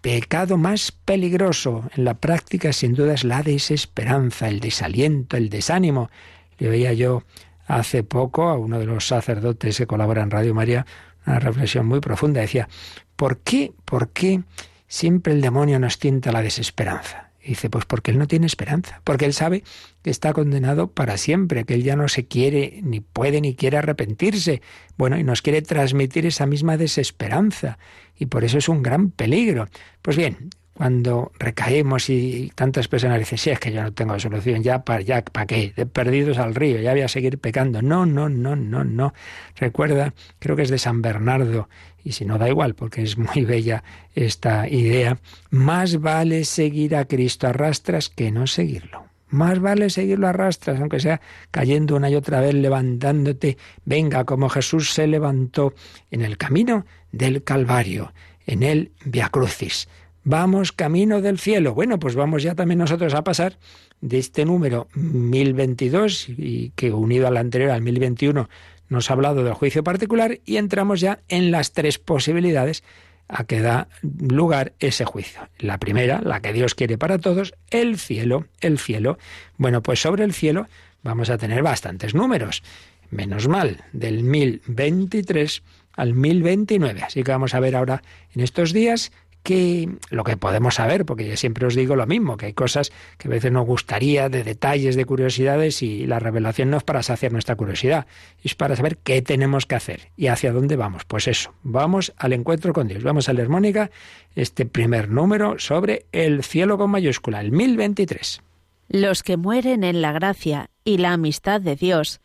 [0.00, 6.10] Pecado más peligroso en la práctica sin duda es la desesperanza, el desaliento, el desánimo.
[6.58, 7.22] Le veía yo
[7.66, 10.86] hace poco a uno de los sacerdotes que colabora en Radio María
[11.26, 12.40] una reflexión muy profunda.
[12.40, 12.68] Decía,
[13.16, 14.42] ¿por qué, por qué
[14.86, 17.26] siempre el demonio nos tienta la desesperanza?
[17.48, 19.62] dice, pues porque él no tiene esperanza, porque él sabe
[20.02, 23.78] que está condenado para siempre, que él ya no se quiere, ni puede, ni quiere
[23.78, 24.62] arrepentirse.
[24.96, 27.78] Bueno, y nos quiere transmitir esa misma desesperanza,
[28.18, 29.68] y por eso es un gran peligro.
[30.02, 34.62] Pues bien, cuando recaemos y tantas personas dicen, sí, es que yo no tengo solución,
[34.62, 35.72] ya para ya, ¿para qué?
[35.74, 37.80] De perdidos al río, ya voy a seguir pecando.
[37.80, 39.14] No, no, no, no, no.
[39.56, 41.68] Recuerda, creo que es de San Bernardo,
[42.04, 43.82] y si no da igual, porque es muy bella
[44.14, 45.18] esta idea,
[45.50, 49.05] más vale seguir a Cristo a rastras que no seguirlo.
[49.28, 53.58] Más vale seguirlo a rastras, aunque sea cayendo una y otra vez, levantándote.
[53.84, 55.74] Venga, como Jesús se levantó
[56.10, 58.12] en el camino del Calvario,
[58.46, 59.88] en el Via Crucis
[60.26, 61.72] vamos camino del cielo.
[61.72, 63.58] Bueno, pues vamos ya también nosotros a pasar
[64.00, 68.48] de este número 1022 y que unido al anterior, al 1021,
[68.88, 72.82] nos ha hablado del juicio particular y entramos ya en las tres posibilidades
[73.28, 75.48] a que da lugar ese juicio.
[75.58, 79.18] La primera, la que Dios quiere para todos, el cielo, el cielo.
[79.56, 80.68] Bueno, pues sobre el cielo
[81.02, 82.62] vamos a tener bastantes números.
[83.10, 85.62] Menos mal, del 1023
[85.92, 87.02] al 1029.
[87.02, 88.02] Así que vamos a ver ahora
[88.34, 89.12] en estos días
[89.46, 92.90] que lo que podemos saber, porque yo siempre os digo lo mismo, que hay cosas
[93.16, 97.04] que a veces nos gustaría de detalles, de curiosidades, y la revelación no es para
[97.04, 98.08] saciar nuestra curiosidad,
[98.42, 101.04] es para saber qué tenemos que hacer y hacia dónde vamos.
[101.04, 103.04] Pues eso, vamos al encuentro con Dios.
[103.04, 103.92] Vamos a leer, Mónica,
[104.34, 108.42] este primer número sobre el cielo con mayúscula, el 1023.
[108.88, 112.20] Los que mueren en la gracia y la amistad de Dios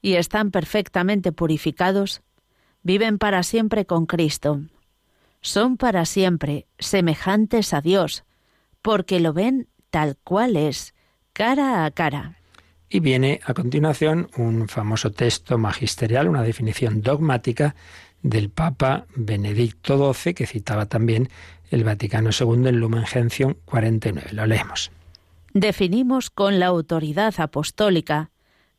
[0.00, 2.22] y están perfectamente purificados,
[2.82, 4.62] viven para siempre con Cristo
[5.42, 8.24] son para siempre semejantes a Dios,
[8.80, 10.94] porque lo ven tal cual es,
[11.32, 12.38] cara a cara.
[12.88, 17.74] Y viene a continuación un famoso texto magisterial, una definición dogmática
[18.22, 21.28] del Papa Benedicto XII, que citaba también
[21.70, 24.30] el Vaticano II en Lumen Gentium 49.
[24.32, 24.90] Lo leemos.
[25.54, 28.30] Definimos con la autoridad apostólica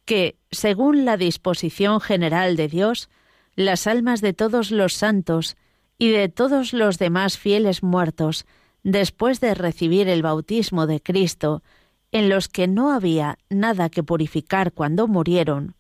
[0.06, 3.10] que, según la disposición general de Dios,
[3.56, 5.56] las almas de todos los santos
[5.98, 8.46] y de todos los demás fieles muertos
[8.84, 11.64] después de recibir el bautismo de Cristo,
[12.12, 15.76] en los que no había nada que purificar cuando murieron,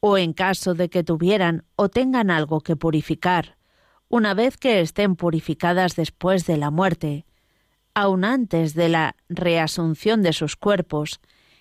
[0.00, 3.56] o en caso de que tuvieran o tengan algo que purificar,
[4.08, 7.24] una vez que estén purificadas después de la muerte,
[7.94, 11.20] aun antes de la reasunción de sus cuerpos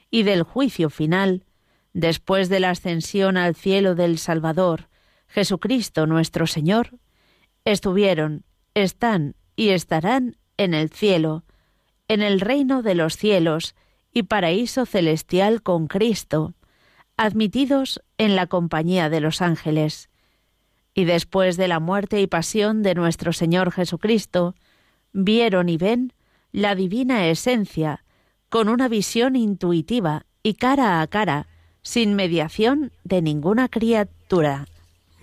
[0.09, 1.45] y del juicio final,
[1.93, 4.89] después de la ascensión al cielo del Salvador,
[5.27, 6.97] Jesucristo nuestro Señor,
[7.65, 8.43] estuvieron,
[8.73, 11.43] están y estarán en el cielo,
[12.07, 13.75] en el reino de los cielos
[14.13, 16.53] y paraíso celestial con Cristo,
[17.17, 20.09] admitidos en la compañía de los ángeles.
[20.93, 24.55] Y después de la muerte y pasión de nuestro Señor Jesucristo,
[25.13, 26.13] vieron y ven
[26.51, 28.03] la divina esencia,
[28.49, 31.47] con una visión intuitiva y cara a cara,
[31.81, 34.65] sin mediación de ninguna criatura.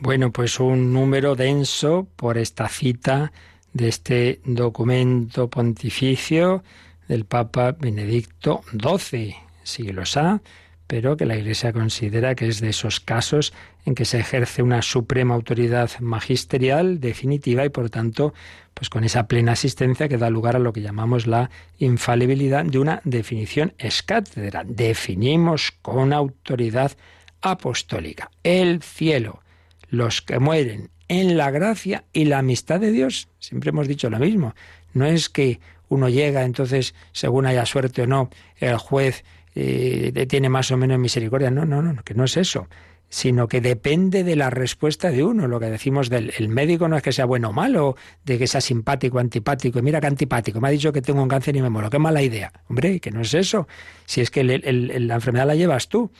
[0.01, 3.33] Bueno, pues un número denso por esta cita
[3.73, 6.63] de este documento pontificio
[7.09, 9.35] del Papa Benedicto XII,
[9.65, 10.41] siglos A,
[10.87, 13.53] pero que la Iglesia considera que es de esos casos
[13.87, 18.35] en que se ejerce una suprema autoridad magisterial definitiva y por tanto,
[18.75, 22.79] pues con esa plena asistencia que da lugar a lo que llamamos la infalibilidad de
[22.79, 24.63] una definición escátedra.
[24.65, 26.93] Definimos con autoridad
[27.41, 29.41] apostólica el cielo
[29.89, 33.29] los que mueren en la gracia y la amistad de Dios.
[33.39, 34.55] Siempre hemos dicho lo mismo.
[34.93, 39.25] No es que uno llega, entonces, según haya suerte o no, el juez
[39.55, 41.51] eh, tiene más o menos misericordia.
[41.51, 42.69] No, no, no, que no es eso.
[43.11, 45.49] sino que depende de la respuesta de uno.
[45.49, 48.47] Lo que decimos del el médico no es que sea bueno o malo, de que
[48.47, 49.81] sea simpático o antipático.
[49.83, 51.91] Mira qué antipático, me ha dicho que tengo un cáncer y me muero.
[51.91, 52.53] Qué mala idea.
[52.69, 53.67] Hombre, que no es eso.
[54.05, 56.11] Si es que la enfermedad la llevas tú.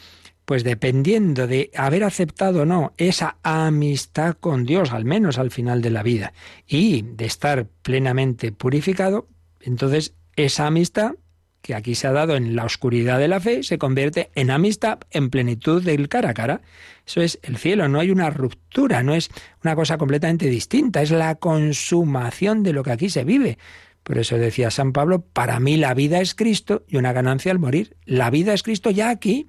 [0.49, 5.83] Pues dependiendo de haber aceptado o no esa amistad con Dios, al menos al final
[5.83, 6.33] de la vida,
[6.67, 9.29] y de estar plenamente purificado,
[9.61, 11.17] entonces esa amistad
[11.61, 15.01] que aquí se ha dado en la oscuridad de la fe, se convierte en amistad,
[15.11, 16.63] en plenitud del cara a cara.
[17.07, 19.29] Eso es el cielo, no hay una ruptura, no es
[19.63, 23.59] una cosa completamente distinta, es la consumación de lo que aquí se vive.
[24.03, 27.59] Por eso decía San Pablo, para mí la vida es Cristo y una ganancia al
[27.59, 27.99] morir.
[28.07, 29.49] La vida es Cristo ya aquí,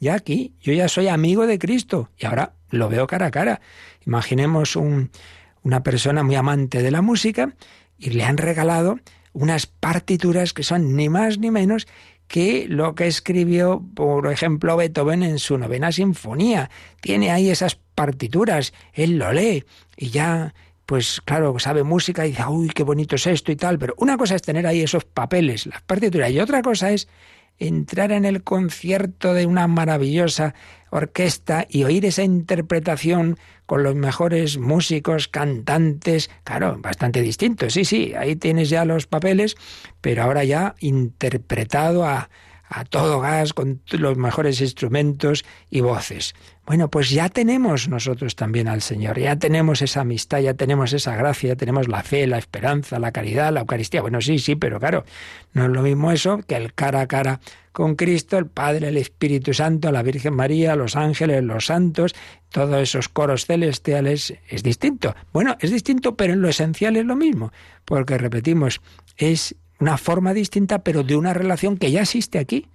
[0.00, 0.54] ya aquí.
[0.60, 3.60] Yo ya soy amigo de Cristo y ahora lo veo cara a cara.
[4.06, 7.54] Imaginemos una persona muy amante de la música
[7.98, 8.98] y le han regalado
[9.32, 11.86] unas partituras que son ni más ni menos
[12.28, 16.70] que lo que escribió, por ejemplo, Beethoven en su novena sinfonía.
[17.00, 19.64] Tiene ahí esas partituras, él lo lee
[19.96, 20.54] y ya,
[20.86, 24.16] pues claro, sabe música y dice, uy, qué bonito es esto y tal, pero una
[24.16, 27.08] cosa es tener ahí esos papeles, las partituras, y otra cosa es
[27.58, 30.54] entrar en el concierto de una maravillosa
[30.90, 37.72] orquesta y oír esa interpretación con los mejores músicos, cantantes, claro, bastante distintos.
[37.72, 39.56] Sí, sí, ahí tienes ya los papeles,
[40.00, 42.30] pero ahora ya interpretado a,
[42.68, 46.34] a todo gas, con los mejores instrumentos y voces.
[46.66, 51.14] Bueno, pues ya tenemos nosotros también al Señor, ya tenemos esa amistad, ya tenemos esa
[51.14, 54.02] gracia, ya tenemos la fe, la esperanza, la caridad, la Eucaristía.
[54.02, 55.04] Bueno, sí, sí, pero claro,
[55.52, 58.96] no es lo mismo eso que el cara a cara con Cristo, el Padre, el
[58.96, 62.14] Espíritu Santo, la Virgen María, los ángeles, los santos,
[62.50, 65.14] todos esos coros celestiales, es distinto.
[65.32, 67.52] Bueno, es distinto, pero en lo esencial es lo mismo,
[67.84, 68.80] porque repetimos,
[69.18, 72.66] es una forma distinta, pero de una relación que ya existe aquí.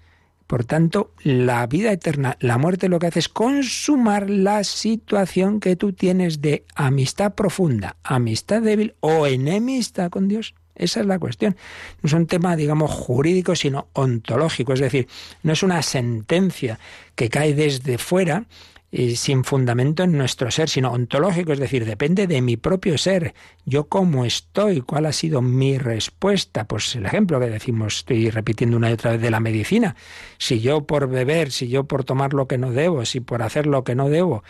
[0.48, 5.78] Por tanto, la vida eterna, la muerte lo que hace es consumar la situación que
[5.78, 10.54] tú tienes de amistad profunda, amistad débil o enemistad con Dios.
[10.76, 11.56] Esa es la cuestión.
[12.02, 14.74] No es un tema, digamos, jurídico, sino ontológico.
[14.74, 15.08] Es decir,
[15.44, 16.80] no es una sentencia
[17.16, 18.46] que cae desde fuera,
[18.92, 23.34] sin fundamento en nuestro ser, sino ontológico, es decir, depende de mi propio ser.
[23.66, 26.66] Yo cómo estoy, cuál ha sido mi respuesta.
[26.66, 29.96] Pues el ejemplo que decimos, estoy repitiendo una y otra vez de la medicina.
[30.38, 33.66] Si yo por beber, si yo por tomar lo que no debo, si por hacer
[33.66, 34.44] lo que no debo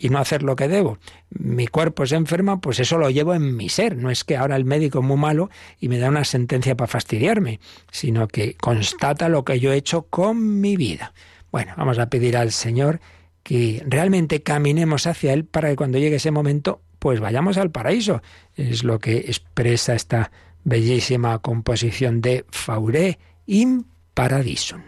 [0.00, 0.98] y no hacer lo que debo,
[1.30, 3.96] mi cuerpo se enferma, pues eso lo llevo en mi ser.
[3.96, 6.88] No es que ahora el médico es muy malo y me da una sentencia para
[6.88, 7.60] fastidiarme,
[7.92, 11.12] sino que constata lo que yo he hecho con mi vida.
[11.52, 13.00] Bueno, vamos a pedir al Señor
[13.50, 18.22] que realmente caminemos hacia Él para que cuando llegue ese momento, pues vayamos al paraíso.
[18.54, 20.30] Es lo que expresa esta
[20.62, 24.82] bellísima composición de Fauré in Paradisum.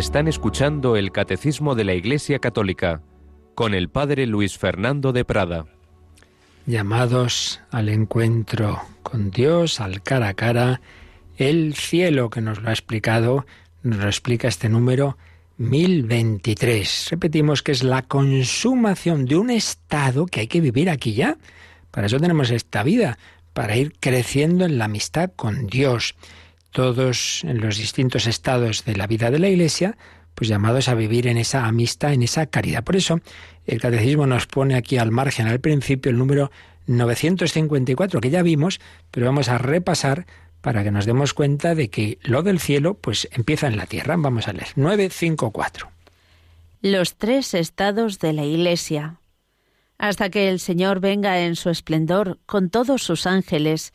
[0.00, 3.02] Están escuchando el Catecismo de la Iglesia Católica
[3.54, 5.66] con el Padre Luis Fernando de Prada.
[6.64, 10.80] Llamados al encuentro con Dios, al cara a cara,
[11.36, 13.44] el cielo que nos lo ha explicado,
[13.82, 15.18] nos lo explica este número
[15.58, 17.08] 1023.
[17.10, 21.36] Repetimos que es la consumación de un estado que hay que vivir aquí ya.
[21.90, 23.18] Para eso tenemos esta vida,
[23.52, 26.14] para ir creciendo en la amistad con Dios
[26.70, 29.96] todos en los distintos estados de la vida de la Iglesia,
[30.34, 32.84] pues llamados a vivir en esa amistad, en esa caridad.
[32.84, 33.20] Por eso
[33.66, 36.50] el Catecismo nos pone aquí al margen, al principio, el número
[36.86, 40.26] 954, que ya vimos, pero vamos a repasar
[40.60, 44.16] para que nos demos cuenta de que lo del cielo pues empieza en la tierra.
[44.16, 45.90] Vamos a leer 954.
[46.82, 49.16] Los tres estados de la Iglesia.
[49.98, 53.92] Hasta que el Señor venga en su esplendor con todos sus ángeles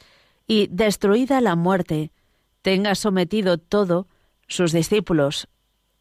[0.48, 2.12] y destruida la muerte,
[2.66, 4.08] tenga sometido todo,
[4.48, 5.48] sus discípulos,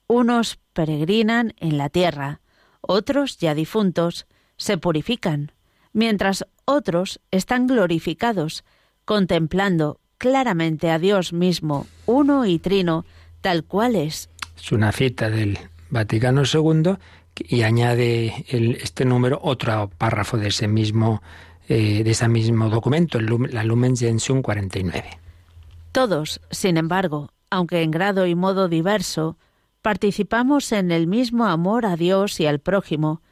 [0.07, 2.41] unos peregrinan en la tierra,
[2.81, 5.53] otros ya difuntos, se purifican,
[5.93, 8.65] mientras otros están glorificados,
[9.05, 13.05] contemplando claramente a Dios mismo, uno y trino,
[13.43, 14.31] tal cual es.
[14.57, 15.59] Es una cita del
[15.91, 16.95] Vaticano II
[17.37, 21.21] y añade este número otro párrafo de ese mismo,
[21.69, 25.24] eh, de ese mismo documento, la Lumen Gentium 49.
[25.95, 29.39] Todos, sin embargo, aunque en grado y modo diverso,
[29.81, 33.23] participamos en el mismo amor a Dios y al prójimo,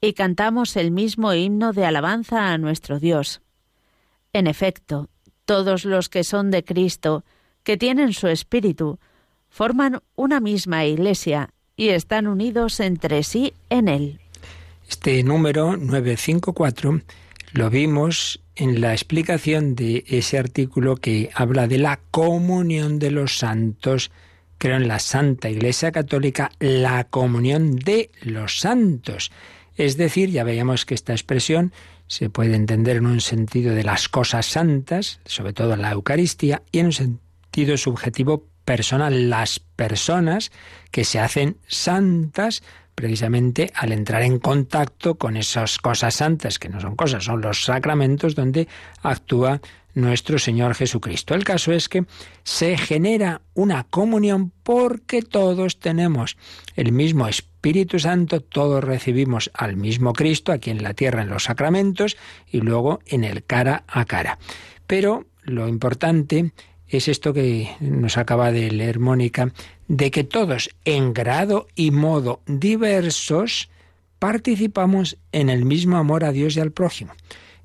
[0.00, 3.40] y cantamos el mismo himno de alabanza a nuestro Dios.
[4.32, 5.08] En efecto,
[5.44, 7.24] todos los que son de Cristo,
[7.62, 8.98] que tienen su espíritu,
[9.48, 14.18] forman una misma iglesia y están unidos entre sí en él.
[14.88, 17.00] Este número 954
[17.52, 23.38] lo vimos en la explicación de ese artículo que habla de la comunión de los
[23.38, 24.10] santos.
[24.58, 29.30] Creo en la Santa Iglesia Católica, la comunión de los santos.
[29.76, 31.72] Es decir, ya veíamos que esta expresión
[32.08, 36.62] se puede entender en un sentido de las cosas santas, sobre todo en la Eucaristía,
[36.72, 40.50] y en un sentido subjetivo personal, las personas
[40.90, 42.62] que se hacen santas
[42.98, 47.62] precisamente al entrar en contacto con esas cosas santas, que no son cosas, son los
[47.62, 48.66] sacramentos donde
[49.04, 49.60] actúa
[49.94, 51.36] nuestro Señor Jesucristo.
[51.36, 52.06] El caso es que
[52.42, 56.36] se genera una comunión porque todos tenemos
[56.74, 61.44] el mismo Espíritu Santo, todos recibimos al mismo Cristo aquí en la tierra en los
[61.44, 62.16] sacramentos
[62.50, 64.40] y luego en el cara a cara.
[64.88, 66.50] Pero lo importante
[66.88, 69.52] es esto que nos acaba de leer Mónica,
[69.88, 73.70] de que todos, en grado y modo diversos,
[74.18, 77.14] participamos en el mismo amor a Dios y al prójimo.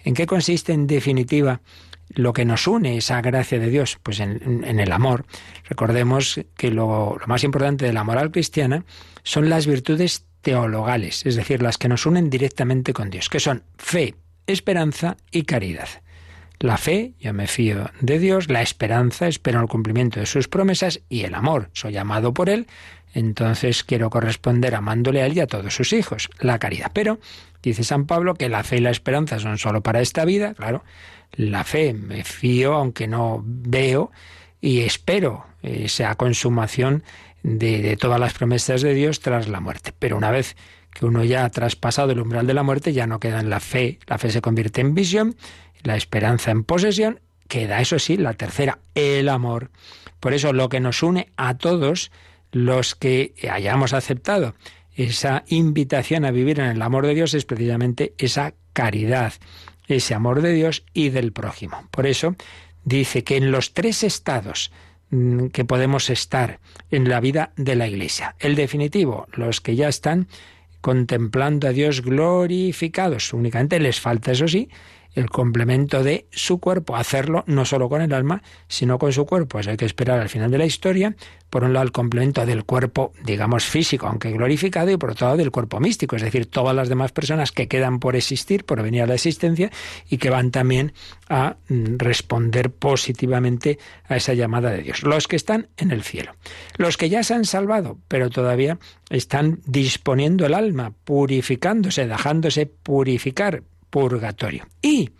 [0.03, 1.61] ¿En qué consiste, en definitiva,
[2.09, 3.99] lo que nos une, esa gracia de Dios?
[4.01, 5.26] Pues en, el amor.
[5.65, 8.86] Recordemos que lo, lo más importante de la moral cristiana
[9.24, 13.63] son las virtudes teologales, es decir, las que nos unen directamente con Dios, que son
[13.78, 14.15] fe,
[14.45, 15.88] esperanza y caridad.
[16.64, 21.01] La fe, yo me fío de Dios, la esperanza, espero el cumplimiento de sus promesas
[21.09, 22.68] y el amor, soy amado por Él,
[23.14, 26.91] entonces quiero corresponder amándole a Él y a todos sus hijos, la caridad.
[26.93, 27.20] Pero
[27.61, 30.86] dice San Pablo que la fe y la esperanza son solo para esta vida, claro,
[31.34, 34.14] la fe me fío aunque no veo
[34.61, 37.03] y espero esa consumación
[37.41, 39.93] de, de todas las promesas de Dios tras la muerte.
[39.99, 40.55] Pero una vez
[40.93, 43.59] que uno ya ha traspasado el umbral de la muerte, ya no queda en la
[43.59, 45.36] fe, la fe se convierte en visión
[45.84, 49.72] la esperanza en posesión, queda eso sí, la tercera, el amor.
[50.20, 52.12] Por eso lo que nos une a todos
[52.52, 54.56] los que hayamos aceptado
[54.96, 59.34] esa invitación a vivir en el amor de Dios es precisamente esa caridad,
[59.88, 61.88] ese amor de Dios y del prójimo.
[61.92, 62.36] Por eso
[62.84, 64.72] dice que en los tres estados
[65.10, 66.60] mm, que podemos estar
[66.92, 70.28] en la vida de la Iglesia, el definitivo, los que ya están
[70.82, 74.70] contemplando a Dios glorificados, únicamente les falta, eso sí,
[75.14, 79.59] el complemento de su cuerpo, hacerlo no solo con el alma, sino con su cuerpo.
[79.59, 81.16] Hay que esperar al final de la historia,
[81.49, 85.38] por un lado el complemento del cuerpo, digamos, físico, aunque glorificado, y por otro lado
[85.38, 89.03] del cuerpo místico, es decir, todas las demás personas que quedan por existir, por venir
[89.03, 89.72] a la existencia,
[90.09, 90.93] y que van también
[91.30, 95.03] a mm, responder positivamente a esa llamada de Dios.
[95.03, 96.34] Los que están en el cielo.
[96.78, 103.64] Los que ya se han salvado, pero todavía están disponiendo el alma, purificándose, dejándose purificar
[103.94, 104.66] purgatorio.
[104.82, 105.12] Y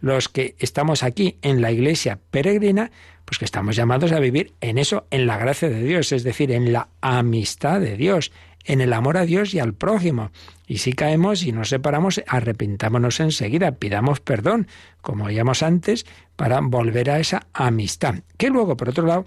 [0.00, 2.92] los que estamos aquí en la iglesia peregrina,
[3.24, 6.52] pues que estamos llamados a vivir en eso, en la gracia de Dios, es decir,
[6.52, 8.30] en la amistad de Dios,
[8.64, 10.30] en el amor a Dios y al prójimo.
[10.68, 14.68] Y si caemos y nos separamos, arrepintámonos enseguida, pidamos perdón,
[15.00, 16.06] como veíamos antes,
[16.36, 18.14] para volver a esa amistad.
[18.36, 19.26] Que luego, por otro lado,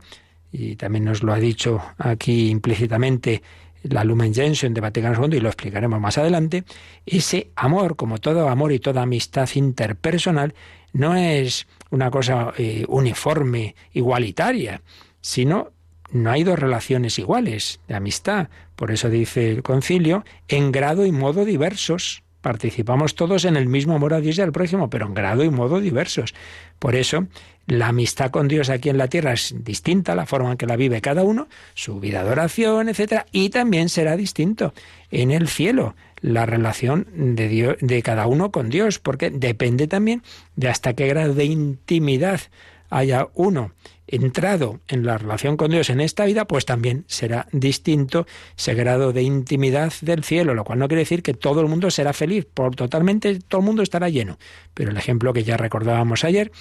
[0.49, 3.43] y también nos lo ha dicho aquí implícitamente
[3.83, 6.63] la Lumen Gentium de Vaticano II y lo explicaremos más adelante,
[7.05, 10.53] ese amor, como todo amor y toda amistad interpersonal,
[10.93, 14.81] no es una cosa eh, uniforme, igualitaria,
[15.21, 15.71] sino
[16.11, 18.49] no hay dos relaciones iguales de amistad.
[18.75, 22.23] Por eso dice el concilio, en grado y modo diversos.
[22.41, 25.49] Participamos todos en el mismo amor a Dios y al prójimo, pero en grado y
[25.49, 26.35] modo diversos.
[26.77, 27.27] Por eso,
[27.67, 30.75] la amistad con Dios aquí en la tierra es distinta, la forma en que la
[30.75, 34.73] vive cada uno, su vida de oración, etcétera, y también será distinto
[35.11, 40.23] en el cielo la relación de Dios, de cada uno con Dios, porque depende también
[40.55, 42.41] de hasta qué grado de intimidad
[42.89, 43.71] haya uno
[44.07, 49.13] entrado en la relación con Dios en esta vida, pues también será distinto ese grado
[49.13, 52.45] de intimidad del cielo, lo cual no quiere decir que todo el mundo será feliz,
[52.45, 54.37] por totalmente todo el mundo estará lleno.
[54.73, 56.51] Pero el ejemplo que ya recordábamos ayer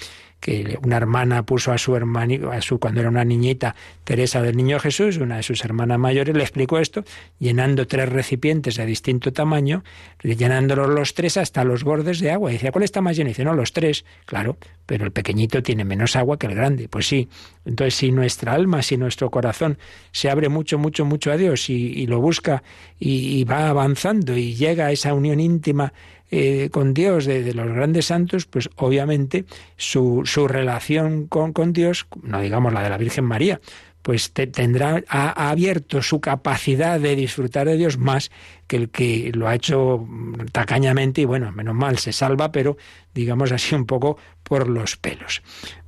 [0.42, 4.56] que una hermana puso a su hermano, a su, cuando era una niñita, Teresa del
[4.56, 7.04] Niño Jesús, una de sus hermanas mayores, le explicó esto,
[7.38, 9.84] llenando tres recipientes de distinto tamaño,
[10.20, 12.50] llenándolos los tres hasta los bordes de agua.
[12.50, 13.28] Y decía, ¿cuál está más lleno?
[13.28, 14.04] Y dice, no, los tres.
[14.26, 16.88] Claro, pero el pequeñito tiene menos agua que el grande.
[16.88, 17.28] Pues sí.
[17.64, 19.78] Entonces, si nuestra alma, si nuestro corazón
[20.10, 22.64] se abre mucho, mucho, mucho a Dios y, lo busca
[22.98, 25.92] y, y va avanzando y llega a esa unión íntima
[26.34, 29.44] eh, con Dios de, los grandes santos, pues obviamente
[29.76, 33.60] su, su relación con, con, Dios, no digamos la de la Virgen María,
[34.00, 38.30] pues tendrá, ha, abierto su capacidad de disfrutar de Dios más
[38.66, 40.08] que el que lo ha hecho
[40.52, 42.78] tacañamente y bueno, menos mal, se salva, pero
[43.12, 45.42] digamos así un poco por los pelos.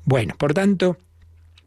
[0.04, 0.98] Bueno, por tanto,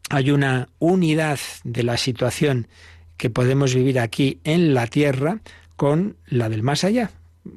[0.08, 2.68] hay una unidad de la situación
[3.16, 5.40] que podemos vivir aquí en la tierra
[5.74, 7.10] con la del más allá.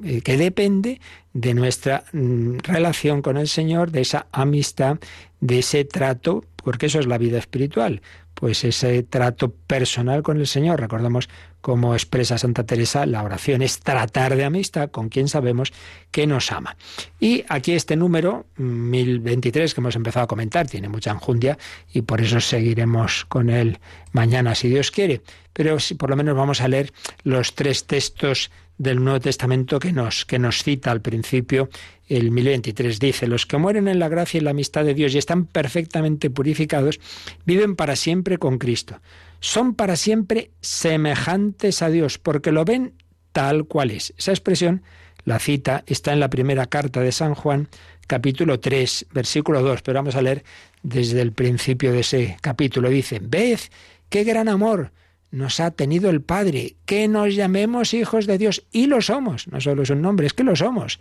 [0.04, 1.00] Eh, que depende
[1.32, 4.98] de nuestra mm, relación con el Señor, de esa amistad,
[5.40, 8.02] de ese trato, porque eso es la vida espiritual,
[8.34, 10.80] pues ese trato personal con el Señor.
[10.80, 11.28] Recordamos
[11.60, 15.72] cómo expresa Santa Teresa, la oración es tratar de amistad con quien sabemos
[16.10, 16.76] que nos ama.
[17.18, 21.58] Y aquí este número, 1023, que hemos empezado a comentar, tiene mucha enjundia
[21.92, 23.78] y por eso seguiremos con él
[24.12, 25.22] mañana, si Dios quiere.
[25.52, 26.92] Pero si por lo menos vamos a leer
[27.24, 28.50] los tres textos
[28.82, 31.68] del Nuevo Testamento que nos, que nos cita al principio
[32.08, 32.98] el 1023.
[32.98, 36.30] Dice, los que mueren en la gracia y la amistad de Dios y están perfectamente
[36.30, 36.98] purificados,
[37.46, 39.00] viven para siempre con Cristo.
[39.38, 42.94] Son para siempre semejantes a Dios, porque lo ven
[43.32, 44.14] tal cual es.
[44.18, 44.82] Esa expresión,
[45.24, 47.68] la cita, está en la primera carta de San Juan,
[48.08, 50.42] capítulo 3, versículo 2, pero vamos a leer
[50.82, 52.90] desde el principio de ese capítulo.
[52.90, 53.60] Dice, ved
[54.08, 54.90] qué gran amor
[55.32, 59.60] nos ha tenido el Padre, que nos llamemos hijos de Dios, y lo somos, no
[59.60, 61.00] solo es un nombre, es que lo somos.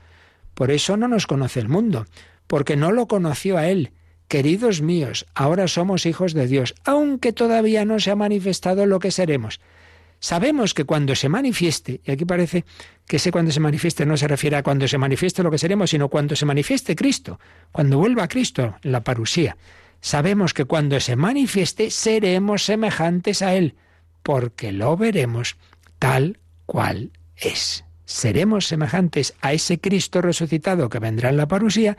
[0.55, 2.07] Por eso no nos conoce el mundo,
[2.47, 3.91] porque no lo conoció a Él.
[4.29, 9.11] Queridos míos, ahora somos hijos de Dios, aunque todavía no se ha manifestado lo que
[9.11, 9.59] seremos.
[10.21, 12.63] Sabemos que cuando se manifieste, y aquí parece
[13.07, 15.89] que ese cuando se manifieste no se refiere a cuando se manifieste lo que seremos,
[15.89, 17.39] sino cuando se manifieste Cristo,
[17.73, 19.57] cuando vuelva Cristo en la parusía.
[19.99, 23.75] Sabemos que cuando se manifieste seremos semejantes a Él
[24.23, 25.57] porque lo veremos
[25.99, 27.85] tal cual es.
[28.05, 31.97] Seremos semejantes a ese Cristo resucitado que vendrá en la parusía,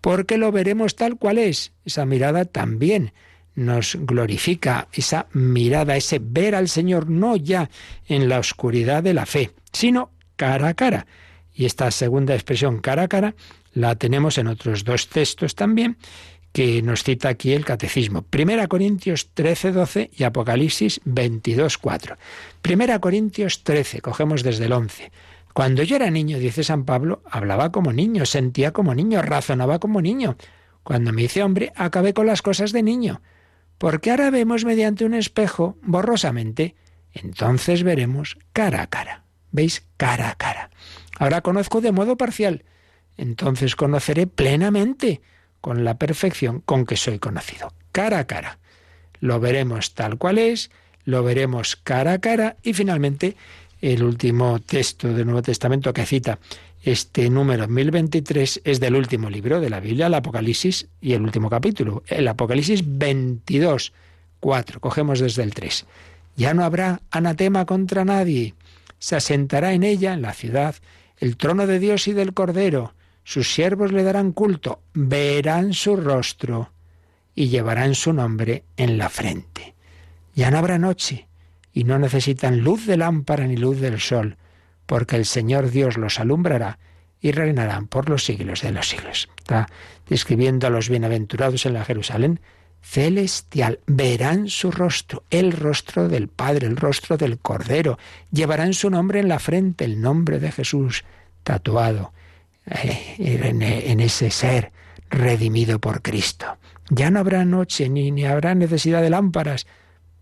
[0.00, 1.72] porque lo veremos tal cual es.
[1.84, 3.12] Esa mirada también
[3.54, 7.70] nos glorifica, esa mirada, ese ver al Señor no ya
[8.06, 11.06] en la oscuridad de la fe, sino cara a cara.
[11.52, 13.34] Y esta segunda expresión cara a cara
[13.72, 15.96] la tenemos en otros dos textos también,
[16.52, 18.22] que nos cita aquí el Catecismo.
[18.22, 22.16] Primera Corintios 13, 12 y Apocalipsis 22, 4.
[22.62, 25.12] Primera Corintios 13, cogemos desde el 11.
[25.52, 30.00] Cuando yo era niño, dice San Pablo, hablaba como niño, sentía como niño, razonaba como
[30.00, 30.36] niño.
[30.82, 33.20] Cuando me hice hombre, acabé con las cosas de niño.
[33.76, 36.74] Porque ahora vemos mediante un espejo borrosamente,
[37.12, 39.24] entonces veremos cara a cara.
[39.50, 39.84] ¿Veis?
[39.96, 40.70] Cara a cara.
[41.18, 42.64] Ahora conozco de modo parcial,
[43.16, 45.20] entonces conoceré plenamente
[45.60, 48.58] con la perfección con que soy conocido, cara a cara.
[49.20, 50.70] Lo veremos tal cual es,
[51.04, 53.36] lo veremos cara a cara y finalmente
[53.80, 56.38] el último texto del Nuevo Testamento que cita
[56.82, 61.50] este número 1023 es del último libro de la Biblia, el Apocalipsis, y el último
[61.50, 63.92] capítulo, el Apocalipsis 22,
[64.40, 64.80] 4.
[64.80, 65.86] Cogemos desde el 3.
[66.36, 68.54] Ya no habrá anatema contra nadie.
[69.00, 70.76] Se asentará en ella, en la ciudad,
[71.18, 72.94] el trono de Dios y del Cordero
[73.28, 76.72] sus siervos le darán culto, verán su rostro
[77.34, 79.74] y llevarán su nombre en la frente.
[80.34, 81.28] Ya no habrá noche
[81.74, 84.38] y no necesitan luz de lámpara ni luz del sol,
[84.86, 86.78] porque el Señor Dios los alumbrará
[87.20, 89.28] y reinarán por los siglos de los siglos.
[89.36, 89.68] Está
[90.08, 92.40] describiendo a los bienaventurados en la Jerusalén
[92.80, 93.80] celestial.
[93.84, 97.98] Verán su rostro, el rostro del Padre, el rostro del Cordero.
[98.32, 101.04] Llevarán su nombre en la frente, el nombre de Jesús,
[101.42, 102.14] tatuado
[102.70, 104.72] eh, en, ese ser
[105.10, 106.58] redimido por Cristo.
[106.90, 109.66] Ya no habrá noche ni, ni habrá necesidad de lámparas,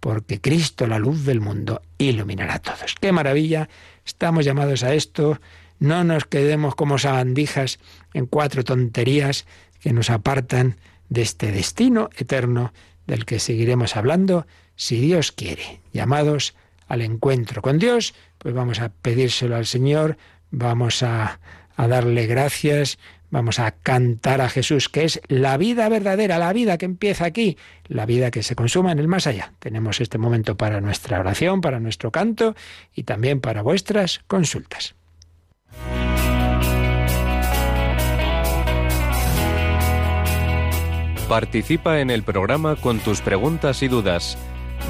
[0.00, 2.94] porque Cristo, la luz del mundo, iluminará a todos.
[3.00, 3.68] ¡Qué maravilla!
[4.04, 5.40] Estamos llamados a esto.
[5.78, 7.78] No nos quedemos como sabandijas
[8.14, 9.46] en cuatro tonterías
[9.80, 10.76] que nos apartan
[11.08, 12.72] de este destino eterno
[13.06, 15.80] del que seguiremos hablando si Dios quiere.
[15.92, 16.54] Llamados
[16.88, 20.16] al encuentro con Dios, pues vamos a pedírselo al Señor,
[20.50, 21.40] vamos a,
[21.76, 22.98] a darle gracias,
[23.30, 27.56] vamos a cantar a Jesús, que es la vida verdadera, la vida que empieza aquí,
[27.86, 29.52] la vida que se consuma en el más allá.
[29.58, 32.56] Tenemos este momento para nuestra oración, para nuestro canto
[32.94, 34.94] y también para vuestras consultas.
[41.28, 44.38] Participa en el programa con tus preguntas y dudas.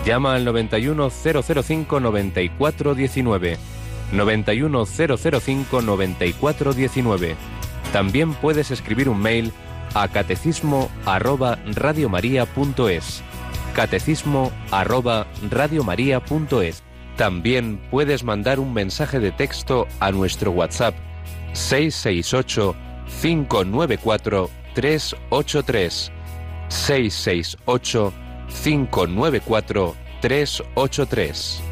[0.05, 3.76] Llama al 91005 9419.
[4.13, 7.37] 91005 9419.
[7.93, 9.53] También puedes escribir un mail
[9.95, 13.23] a catecismo arroba radiomaria.es.
[13.75, 16.83] Catecismo arroba radiomaria.es.
[17.17, 20.95] También puedes mandar un mensaje de texto a nuestro WhatsApp
[21.55, 22.77] 668
[23.23, 26.13] 594 383
[26.69, 28.13] 668
[28.63, 31.63] 594 383.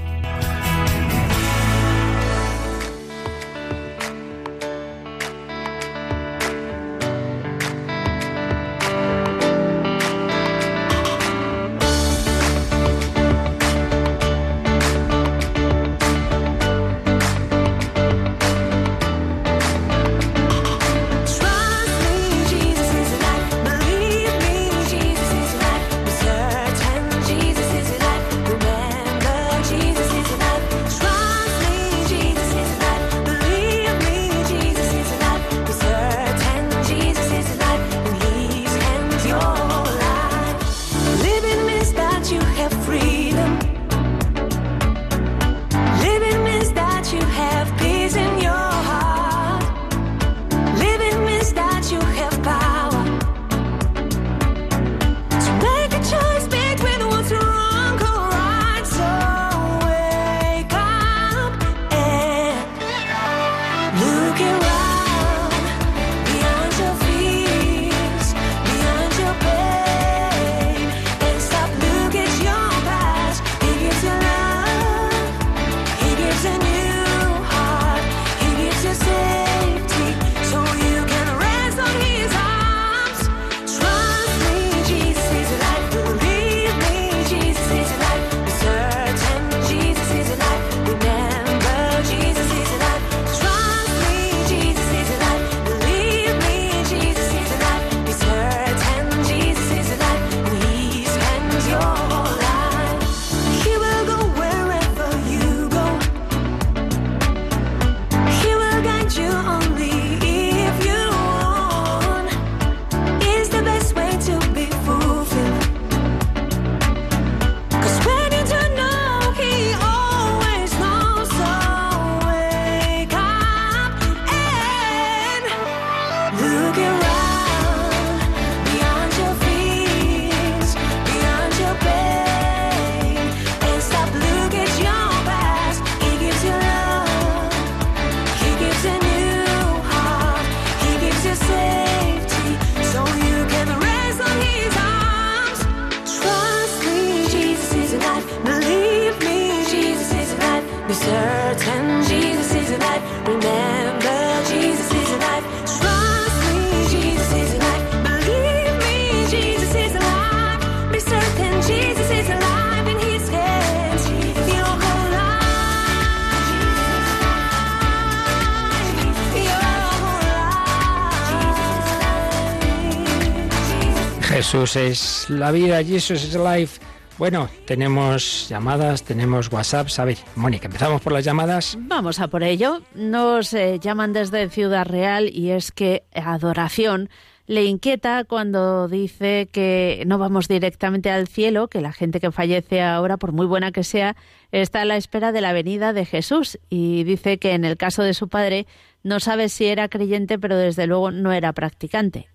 [174.64, 176.80] Jesús es la vida, Jesús es life.
[177.18, 179.88] Bueno, tenemos llamadas, tenemos WhatsApp.
[179.98, 181.76] A ver, Mónica, empezamos por las llamadas.
[181.80, 182.80] Vamos a por ello.
[182.94, 187.10] Nos eh, llaman desde Ciudad Real y es que adoración
[187.46, 192.80] le inquieta cuando dice que no vamos directamente al cielo, que la gente que fallece
[192.80, 194.16] ahora, por muy buena que sea,
[194.50, 196.58] está a la espera de la venida de Jesús.
[196.70, 198.66] Y dice que en el caso de su padre
[199.02, 202.28] no sabe si era creyente, pero desde luego no era practicante.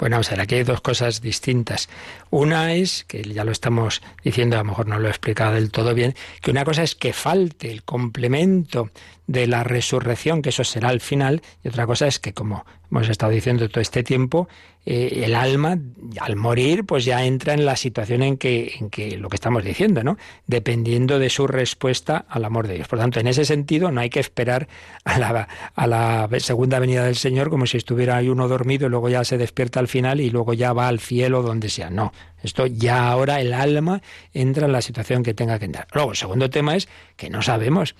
[0.00, 1.90] Bueno, vamos a ver, aquí hay dos cosas distintas.
[2.30, 5.70] Una es, que ya lo estamos diciendo, a lo mejor no lo he explicado del
[5.70, 8.90] todo bien, que una cosa es que falte el complemento
[9.26, 13.08] de la resurrección, que eso será al final, y otra cosa es que, como hemos
[13.08, 14.48] estado diciendo todo este tiempo,
[14.84, 15.78] eh, el alma,
[16.20, 19.62] al morir, pues ya entra en la situación en que, en que lo que estamos
[19.62, 20.16] diciendo, ¿no?
[20.46, 22.88] Dependiendo de su respuesta al amor de Dios.
[22.88, 24.68] Por tanto, en ese sentido, no hay que esperar
[25.04, 28.90] a la, a la segunda venida del Señor como si estuviera ahí uno dormido y
[28.90, 31.90] luego ya se despierta al final y luego ya va al cielo donde sea.
[31.90, 32.12] No,
[32.42, 35.86] esto ya ahora el alma entra en la situación que tenga que entrar.
[35.92, 37.94] Luego, el segundo tema es que no sabemos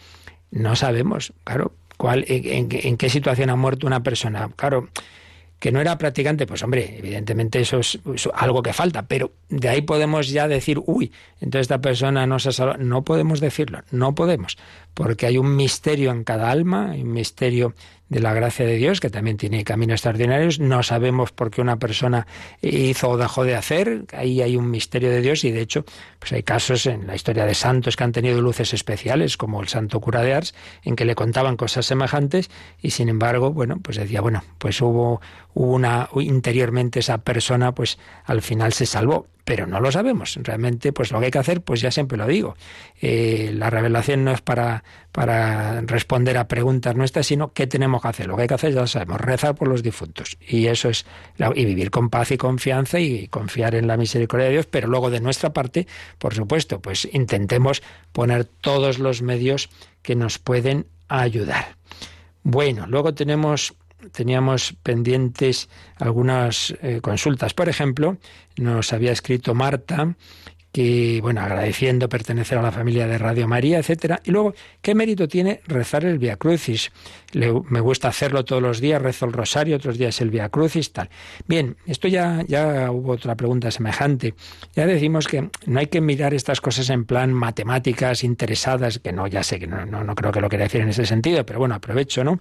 [0.50, 1.72] no sabemos, claro,
[2.02, 4.48] en, qué situación ha muerto una persona.
[4.56, 4.88] Claro,
[5.58, 7.98] que no era practicante, pues hombre, evidentemente eso es,
[8.34, 12.48] algo que falta, pero de ahí podemos ya decir, uy, entonces esta persona no se
[12.48, 12.78] ha salvado.
[12.82, 14.56] No podemos decirlo, no podemos,
[14.94, 17.74] porque hay un misterio en cada alma, hay un misterio
[18.10, 20.58] de la gracia de Dios, que también tiene caminos extraordinarios.
[20.58, 22.26] No sabemos por qué una persona
[22.60, 24.04] hizo o dejó de hacer.
[24.12, 25.84] Ahí hay un misterio de Dios y de hecho,
[26.18, 29.68] pues hay casos en la historia de santos que han tenido luces especiales, como el
[29.68, 32.50] santo cura de Ars, en que le contaban cosas semejantes
[32.82, 35.20] y sin embargo, bueno, pues decía, bueno, pues hubo,
[35.54, 40.38] hubo una interiormente esa persona, pues al final se salvó pero no lo sabemos.
[40.42, 42.56] Realmente, pues lo que hay que hacer, pues ya siempre lo digo.
[43.00, 48.08] Eh, la revelación no es para, para responder a preguntas nuestras, sino qué tenemos que
[48.08, 48.26] hacer.
[48.26, 50.38] Lo que hay que hacer ya lo sabemos, rezar por los difuntos.
[50.46, 51.06] Y eso es,
[51.54, 55.10] y vivir con paz y confianza y confiar en la misericordia de Dios, pero luego
[55.10, 55.86] de nuestra parte,
[56.18, 57.82] por supuesto, pues intentemos
[58.12, 59.70] poner todos los medios
[60.02, 61.76] que nos pueden ayudar.
[62.42, 63.74] Bueno, luego tenemos
[64.12, 67.54] teníamos pendientes algunas eh, consultas.
[67.54, 68.16] Por ejemplo,
[68.56, 70.14] nos había escrito Marta
[70.72, 74.20] que, bueno, agradeciendo pertenecer a la familia de Radio María, etcétera.
[74.24, 76.92] Y luego, ¿qué mérito tiene rezar el Via Crucis?
[77.32, 81.10] me gusta hacerlo todos los días, rezo el rosario, otros días el Via Crucis, tal.
[81.46, 84.34] Bien, esto ya, ya hubo otra pregunta semejante.
[84.74, 89.28] Ya decimos que no hay que mirar estas cosas en plan matemáticas interesadas, que no,
[89.28, 91.76] ya sé que no, no, creo que lo quiera decir en ese sentido, pero bueno,
[91.76, 92.40] aprovecho, ¿no?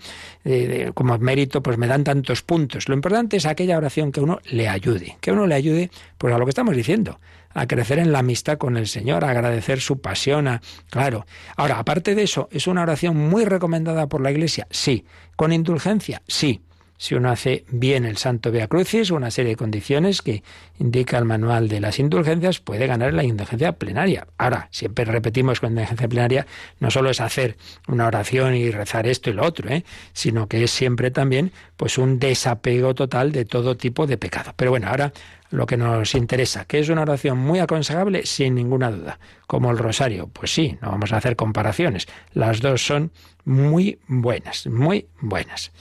[0.94, 2.90] como mérito, pues me dan tantos puntos.
[2.90, 6.38] Lo importante es aquella oración que uno le ayude, que uno le ayude, pues a
[6.38, 7.20] lo que estamos diciendo
[7.54, 10.62] a crecer en la amistad con el Señor, a agradecer su pasión, a...
[10.90, 11.26] claro.
[11.56, 14.68] Ahora, aparte de eso, ¿es una oración muy recomendada por la Iglesia?
[14.70, 15.06] Sí.
[15.36, 16.22] ¿Con indulgencia?
[16.28, 16.62] Sí.
[17.02, 20.44] Si uno hace bien el Santo Via Crucis, una serie de condiciones que
[20.80, 24.28] indica el manual de las indulgencias, puede ganar la indulgencia plenaria.
[24.38, 26.46] Ahora, siempre repetimos que la indulgencia plenaria
[26.82, 27.56] no solo es hacer
[27.88, 29.86] una oración y rezar esto y lo otro, ¿eh?
[30.12, 34.52] sino que es siempre también pues un desapego total de todo tipo de pecado.
[34.58, 35.14] Pero bueno, ahora
[35.52, 39.78] lo que nos interesa, que es una oración muy aconsejable sin ninguna duda, como el
[39.78, 40.28] rosario.
[40.28, 42.10] Pues sí, no vamos a hacer comparaciones.
[42.34, 43.14] Las dos son
[43.46, 45.72] muy buenas, muy buenas.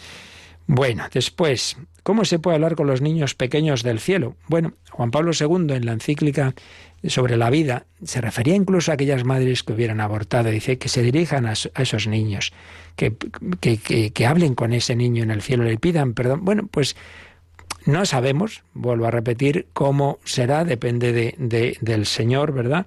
[0.68, 4.36] Bueno, después, ¿cómo se puede hablar con los niños pequeños del cielo?
[4.48, 6.54] Bueno, Juan Pablo II en la encíclica
[7.04, 10.50] sobre la vida se refería incluso a aquellas madres que hubieran abortado.
[10.50, 12.52] Dice que se dirijan a, esos niños,
[12.96, 13.16] que,
[13.60, 16.44] que, que hablen con ese niño en el cielo, le pidan perdón.
[16.44, 16.96] Bueno, pues
[17.86, 22.84] no sabemos, vuelvo a repetir, cómo será, depende de, del Señor, ¿verdad?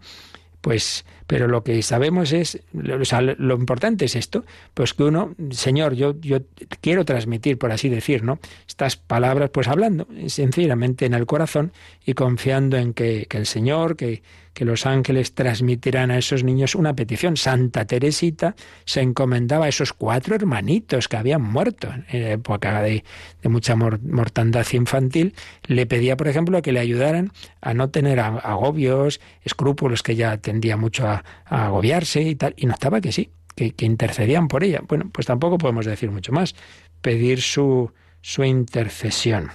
[0.62, 6.20] Pues, pero lo que sabemos es, lo importante es esto, pues que uno, Señor, yo,
[6.20, 6.40] yo
[6.82, 8.38] quiero transmitir, por así decir, ¿no?
[8.68, 11.72] Estas palabras, pues hablando sencillamente en el corazón
[12.06, 14.24] y confiando en que, que el Señor, que,
[14.54, 17.38] que los ángeles transmitirán a esos niños una petición.
[17.38, 18.56] Santa Teresita
[18.86, 23.04] se encomendaba a esos cuatro hermanitos que habían muerto en época de,
[23.44, 25.34] mucha mortandad infantil.
[25.66, 30.78] Le pedía, por ejemplo, que le ayudaran a no tener agobios, escrúpulos que ya tendía
[30.78, 32.54] mucho a, agobiarse y tal.
[32.58, 34.82] Y notaba que sí, que, que, intercedían por ella.
[34.88, 36.56] Bueno, pues tampoco podemos decir mucho más.
[37.02, 37.92] Pedir su,
[38.22, 39.50] su intercesión.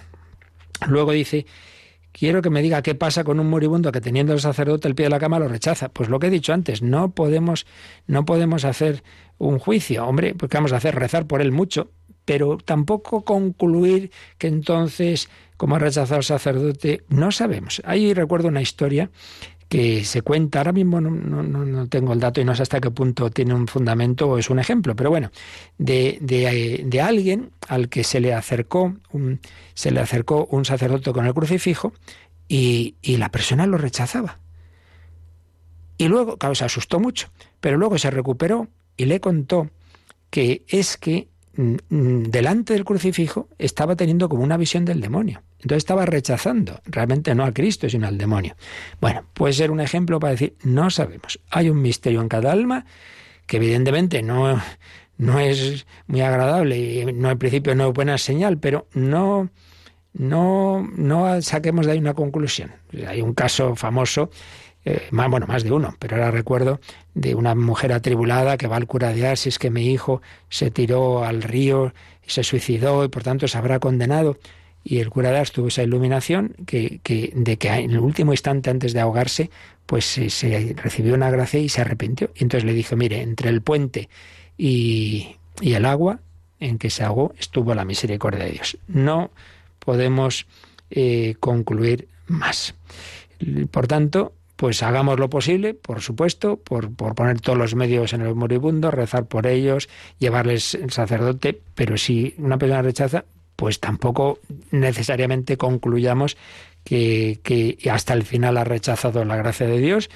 [0.86, 1.46] Luego dice
[2.16, 5.04] quiero que me diga qué pasa con un moribundo que teniendo el sacerdote el pie
[5.04, 5.90] de la cama lo rechaza.
[5.90, 7.66] Pues lo que he dicho antes, no podemos,
[8.06, 9.02] no podemos hacer
[9.36, 10.06] un juicio.
[10.06, 10.94] Hombre, pues ¿qué vamos a hacer?
[10.94, 11.90] Rezar por él mucho,
[12.24, 17.82] pero tampoco concluir que entonces, como ha rechazado el sacerdote, no sabemos.
[17.84, 19.10] Ahí recuerdo una historia
[19.68, 22.80] que se cuenta, ahora mismo no, no, no, tengo el dato y no sé hasta
[22.80, 25.30] qué punto tiene un fundamento o es un ejemplo, pero bueno,
[25.78, 29.40] de, de, de alguien al que se le acercó un,
[29.74, 31.92] se le acercó un sacerdote con el crucifijo
[32.48, 34.38] y, y la persona lo rechazaba.
[35.98, 39.70] Y luego, claro, se asustó mucho, pero luego se recuperó y le contó
[40.30, 45.42] que es que delante del crucifijo estaba teniendo como una visión del demonio.
[45.60, 48.56] Entonces estaba rechazando realmente no a Cristo, sino al demonio.
[49.00, 51.40] Bueno, puede ser un ejemplo para decir, no sabemos.
[51.50, 52.84] Hay un misterio en cada alma
[53.46, 54.60] que evidentemente no,
[55.16, 59.50] no es muy agradable y no al principio no es buena señal, pero no,
[60.12, 62.72] no, no saquemos de ahí una conclusión.
[63.06, 64.30] Hay un caso famoso
[64.88, 66.80] eh, más, bueno, más de uno, pero ahora recuerdo
[67.12, 70.70] de una mujer atribulada que va al cura de si es que mi hijo se
[70.70, 71.92] tiró al río
[72.24, 74.38] y se suicidó y por tanto se habrá condenado.
[74.84, 77.00] Y el cura de Ars tuvo esa iluminación que,
[77.34, 79.50] de que en el último instante antes de ahogarse,
[79.86, 82.30] pues se, recibió una gracia y se arrepintió.
[82.36, 84.08] Y entonces le dijo, mire, entre el puente
[84.56, 86.20] y, y el agua
[86.60, 88.78] en que se ahogó estuvo la misericordia de Dios.
[88.86, 89.32] No
[89.80, 90.46] podemos
[90.90, 92.76] eh, concluir más.
[93.72, 98.22] Por tanto, pues hagamos lo posible, por supuesto, por, por, poner todos los medios en
[98.22, 99.88] el moribundo, rezar por ellos,
[100.18, 104.38] llevarles el sacerdote, pero si una persona rechaza, pues tampoco
[104.70, 106.36] necesariamente concluyamos
[106.84, 110.08] que, que hasta el final ha rechazado la gracia de Dios,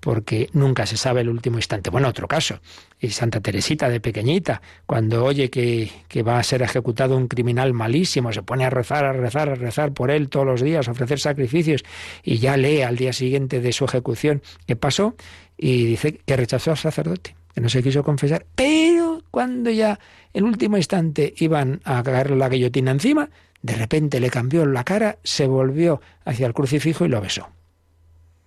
[0.00, 1.90] porque nunca se sabe el último instante.
[1.90, 2.60] Bueno, otro caso,
[3.00, 5.90] y Santa Teresita de pequeñita, cuando oye que,
[6.22, 9.92] va a ser ejecutado un criminal malísimo, se pone a rezar, a rezar, a rezar
[9.92, 11.84] por él todos los días, a ofrecer sacrificios,
[12.22, 15.14] y ya lee al día siguiente de su ejecución qué pasó,
[15.56, 19.98] y dice que rechazó al sacerdote, que no se quiso confesar, pero cuando ya
[20.32, 23.30] en último instante iban a caer la guillotina encima,
[23.62, 27.48] de repente le cambió la cara, se volvió hacia el crucifijo y lo besó.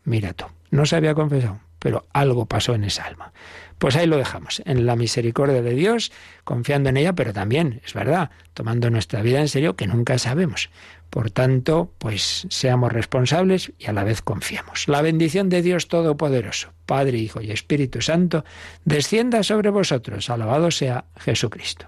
[0.06, 0.46] Mira tú.
[0.72, 3.34] No se había confesado, pero algo pasó en esa alma.
[3.78, 6.12] Pues ahí lo dejamos, en la misericordia de Dios,
[6.44, 10.70] confiando en ella, pero también, es verdad, tomando nuestra vida en serio, que nunca sabemos.
[11.10, 14.88] Por tanto, pues seamos responsables y a la vez confiamos.
[14.88, 18.46] La bendición de Dios Todopoderoso, Padre, Hijo y Espíritu Santo,
[18.86, 20.30] descienda sobre vosotros.
[20.30, 21.88] Alabado sea Jesucristo.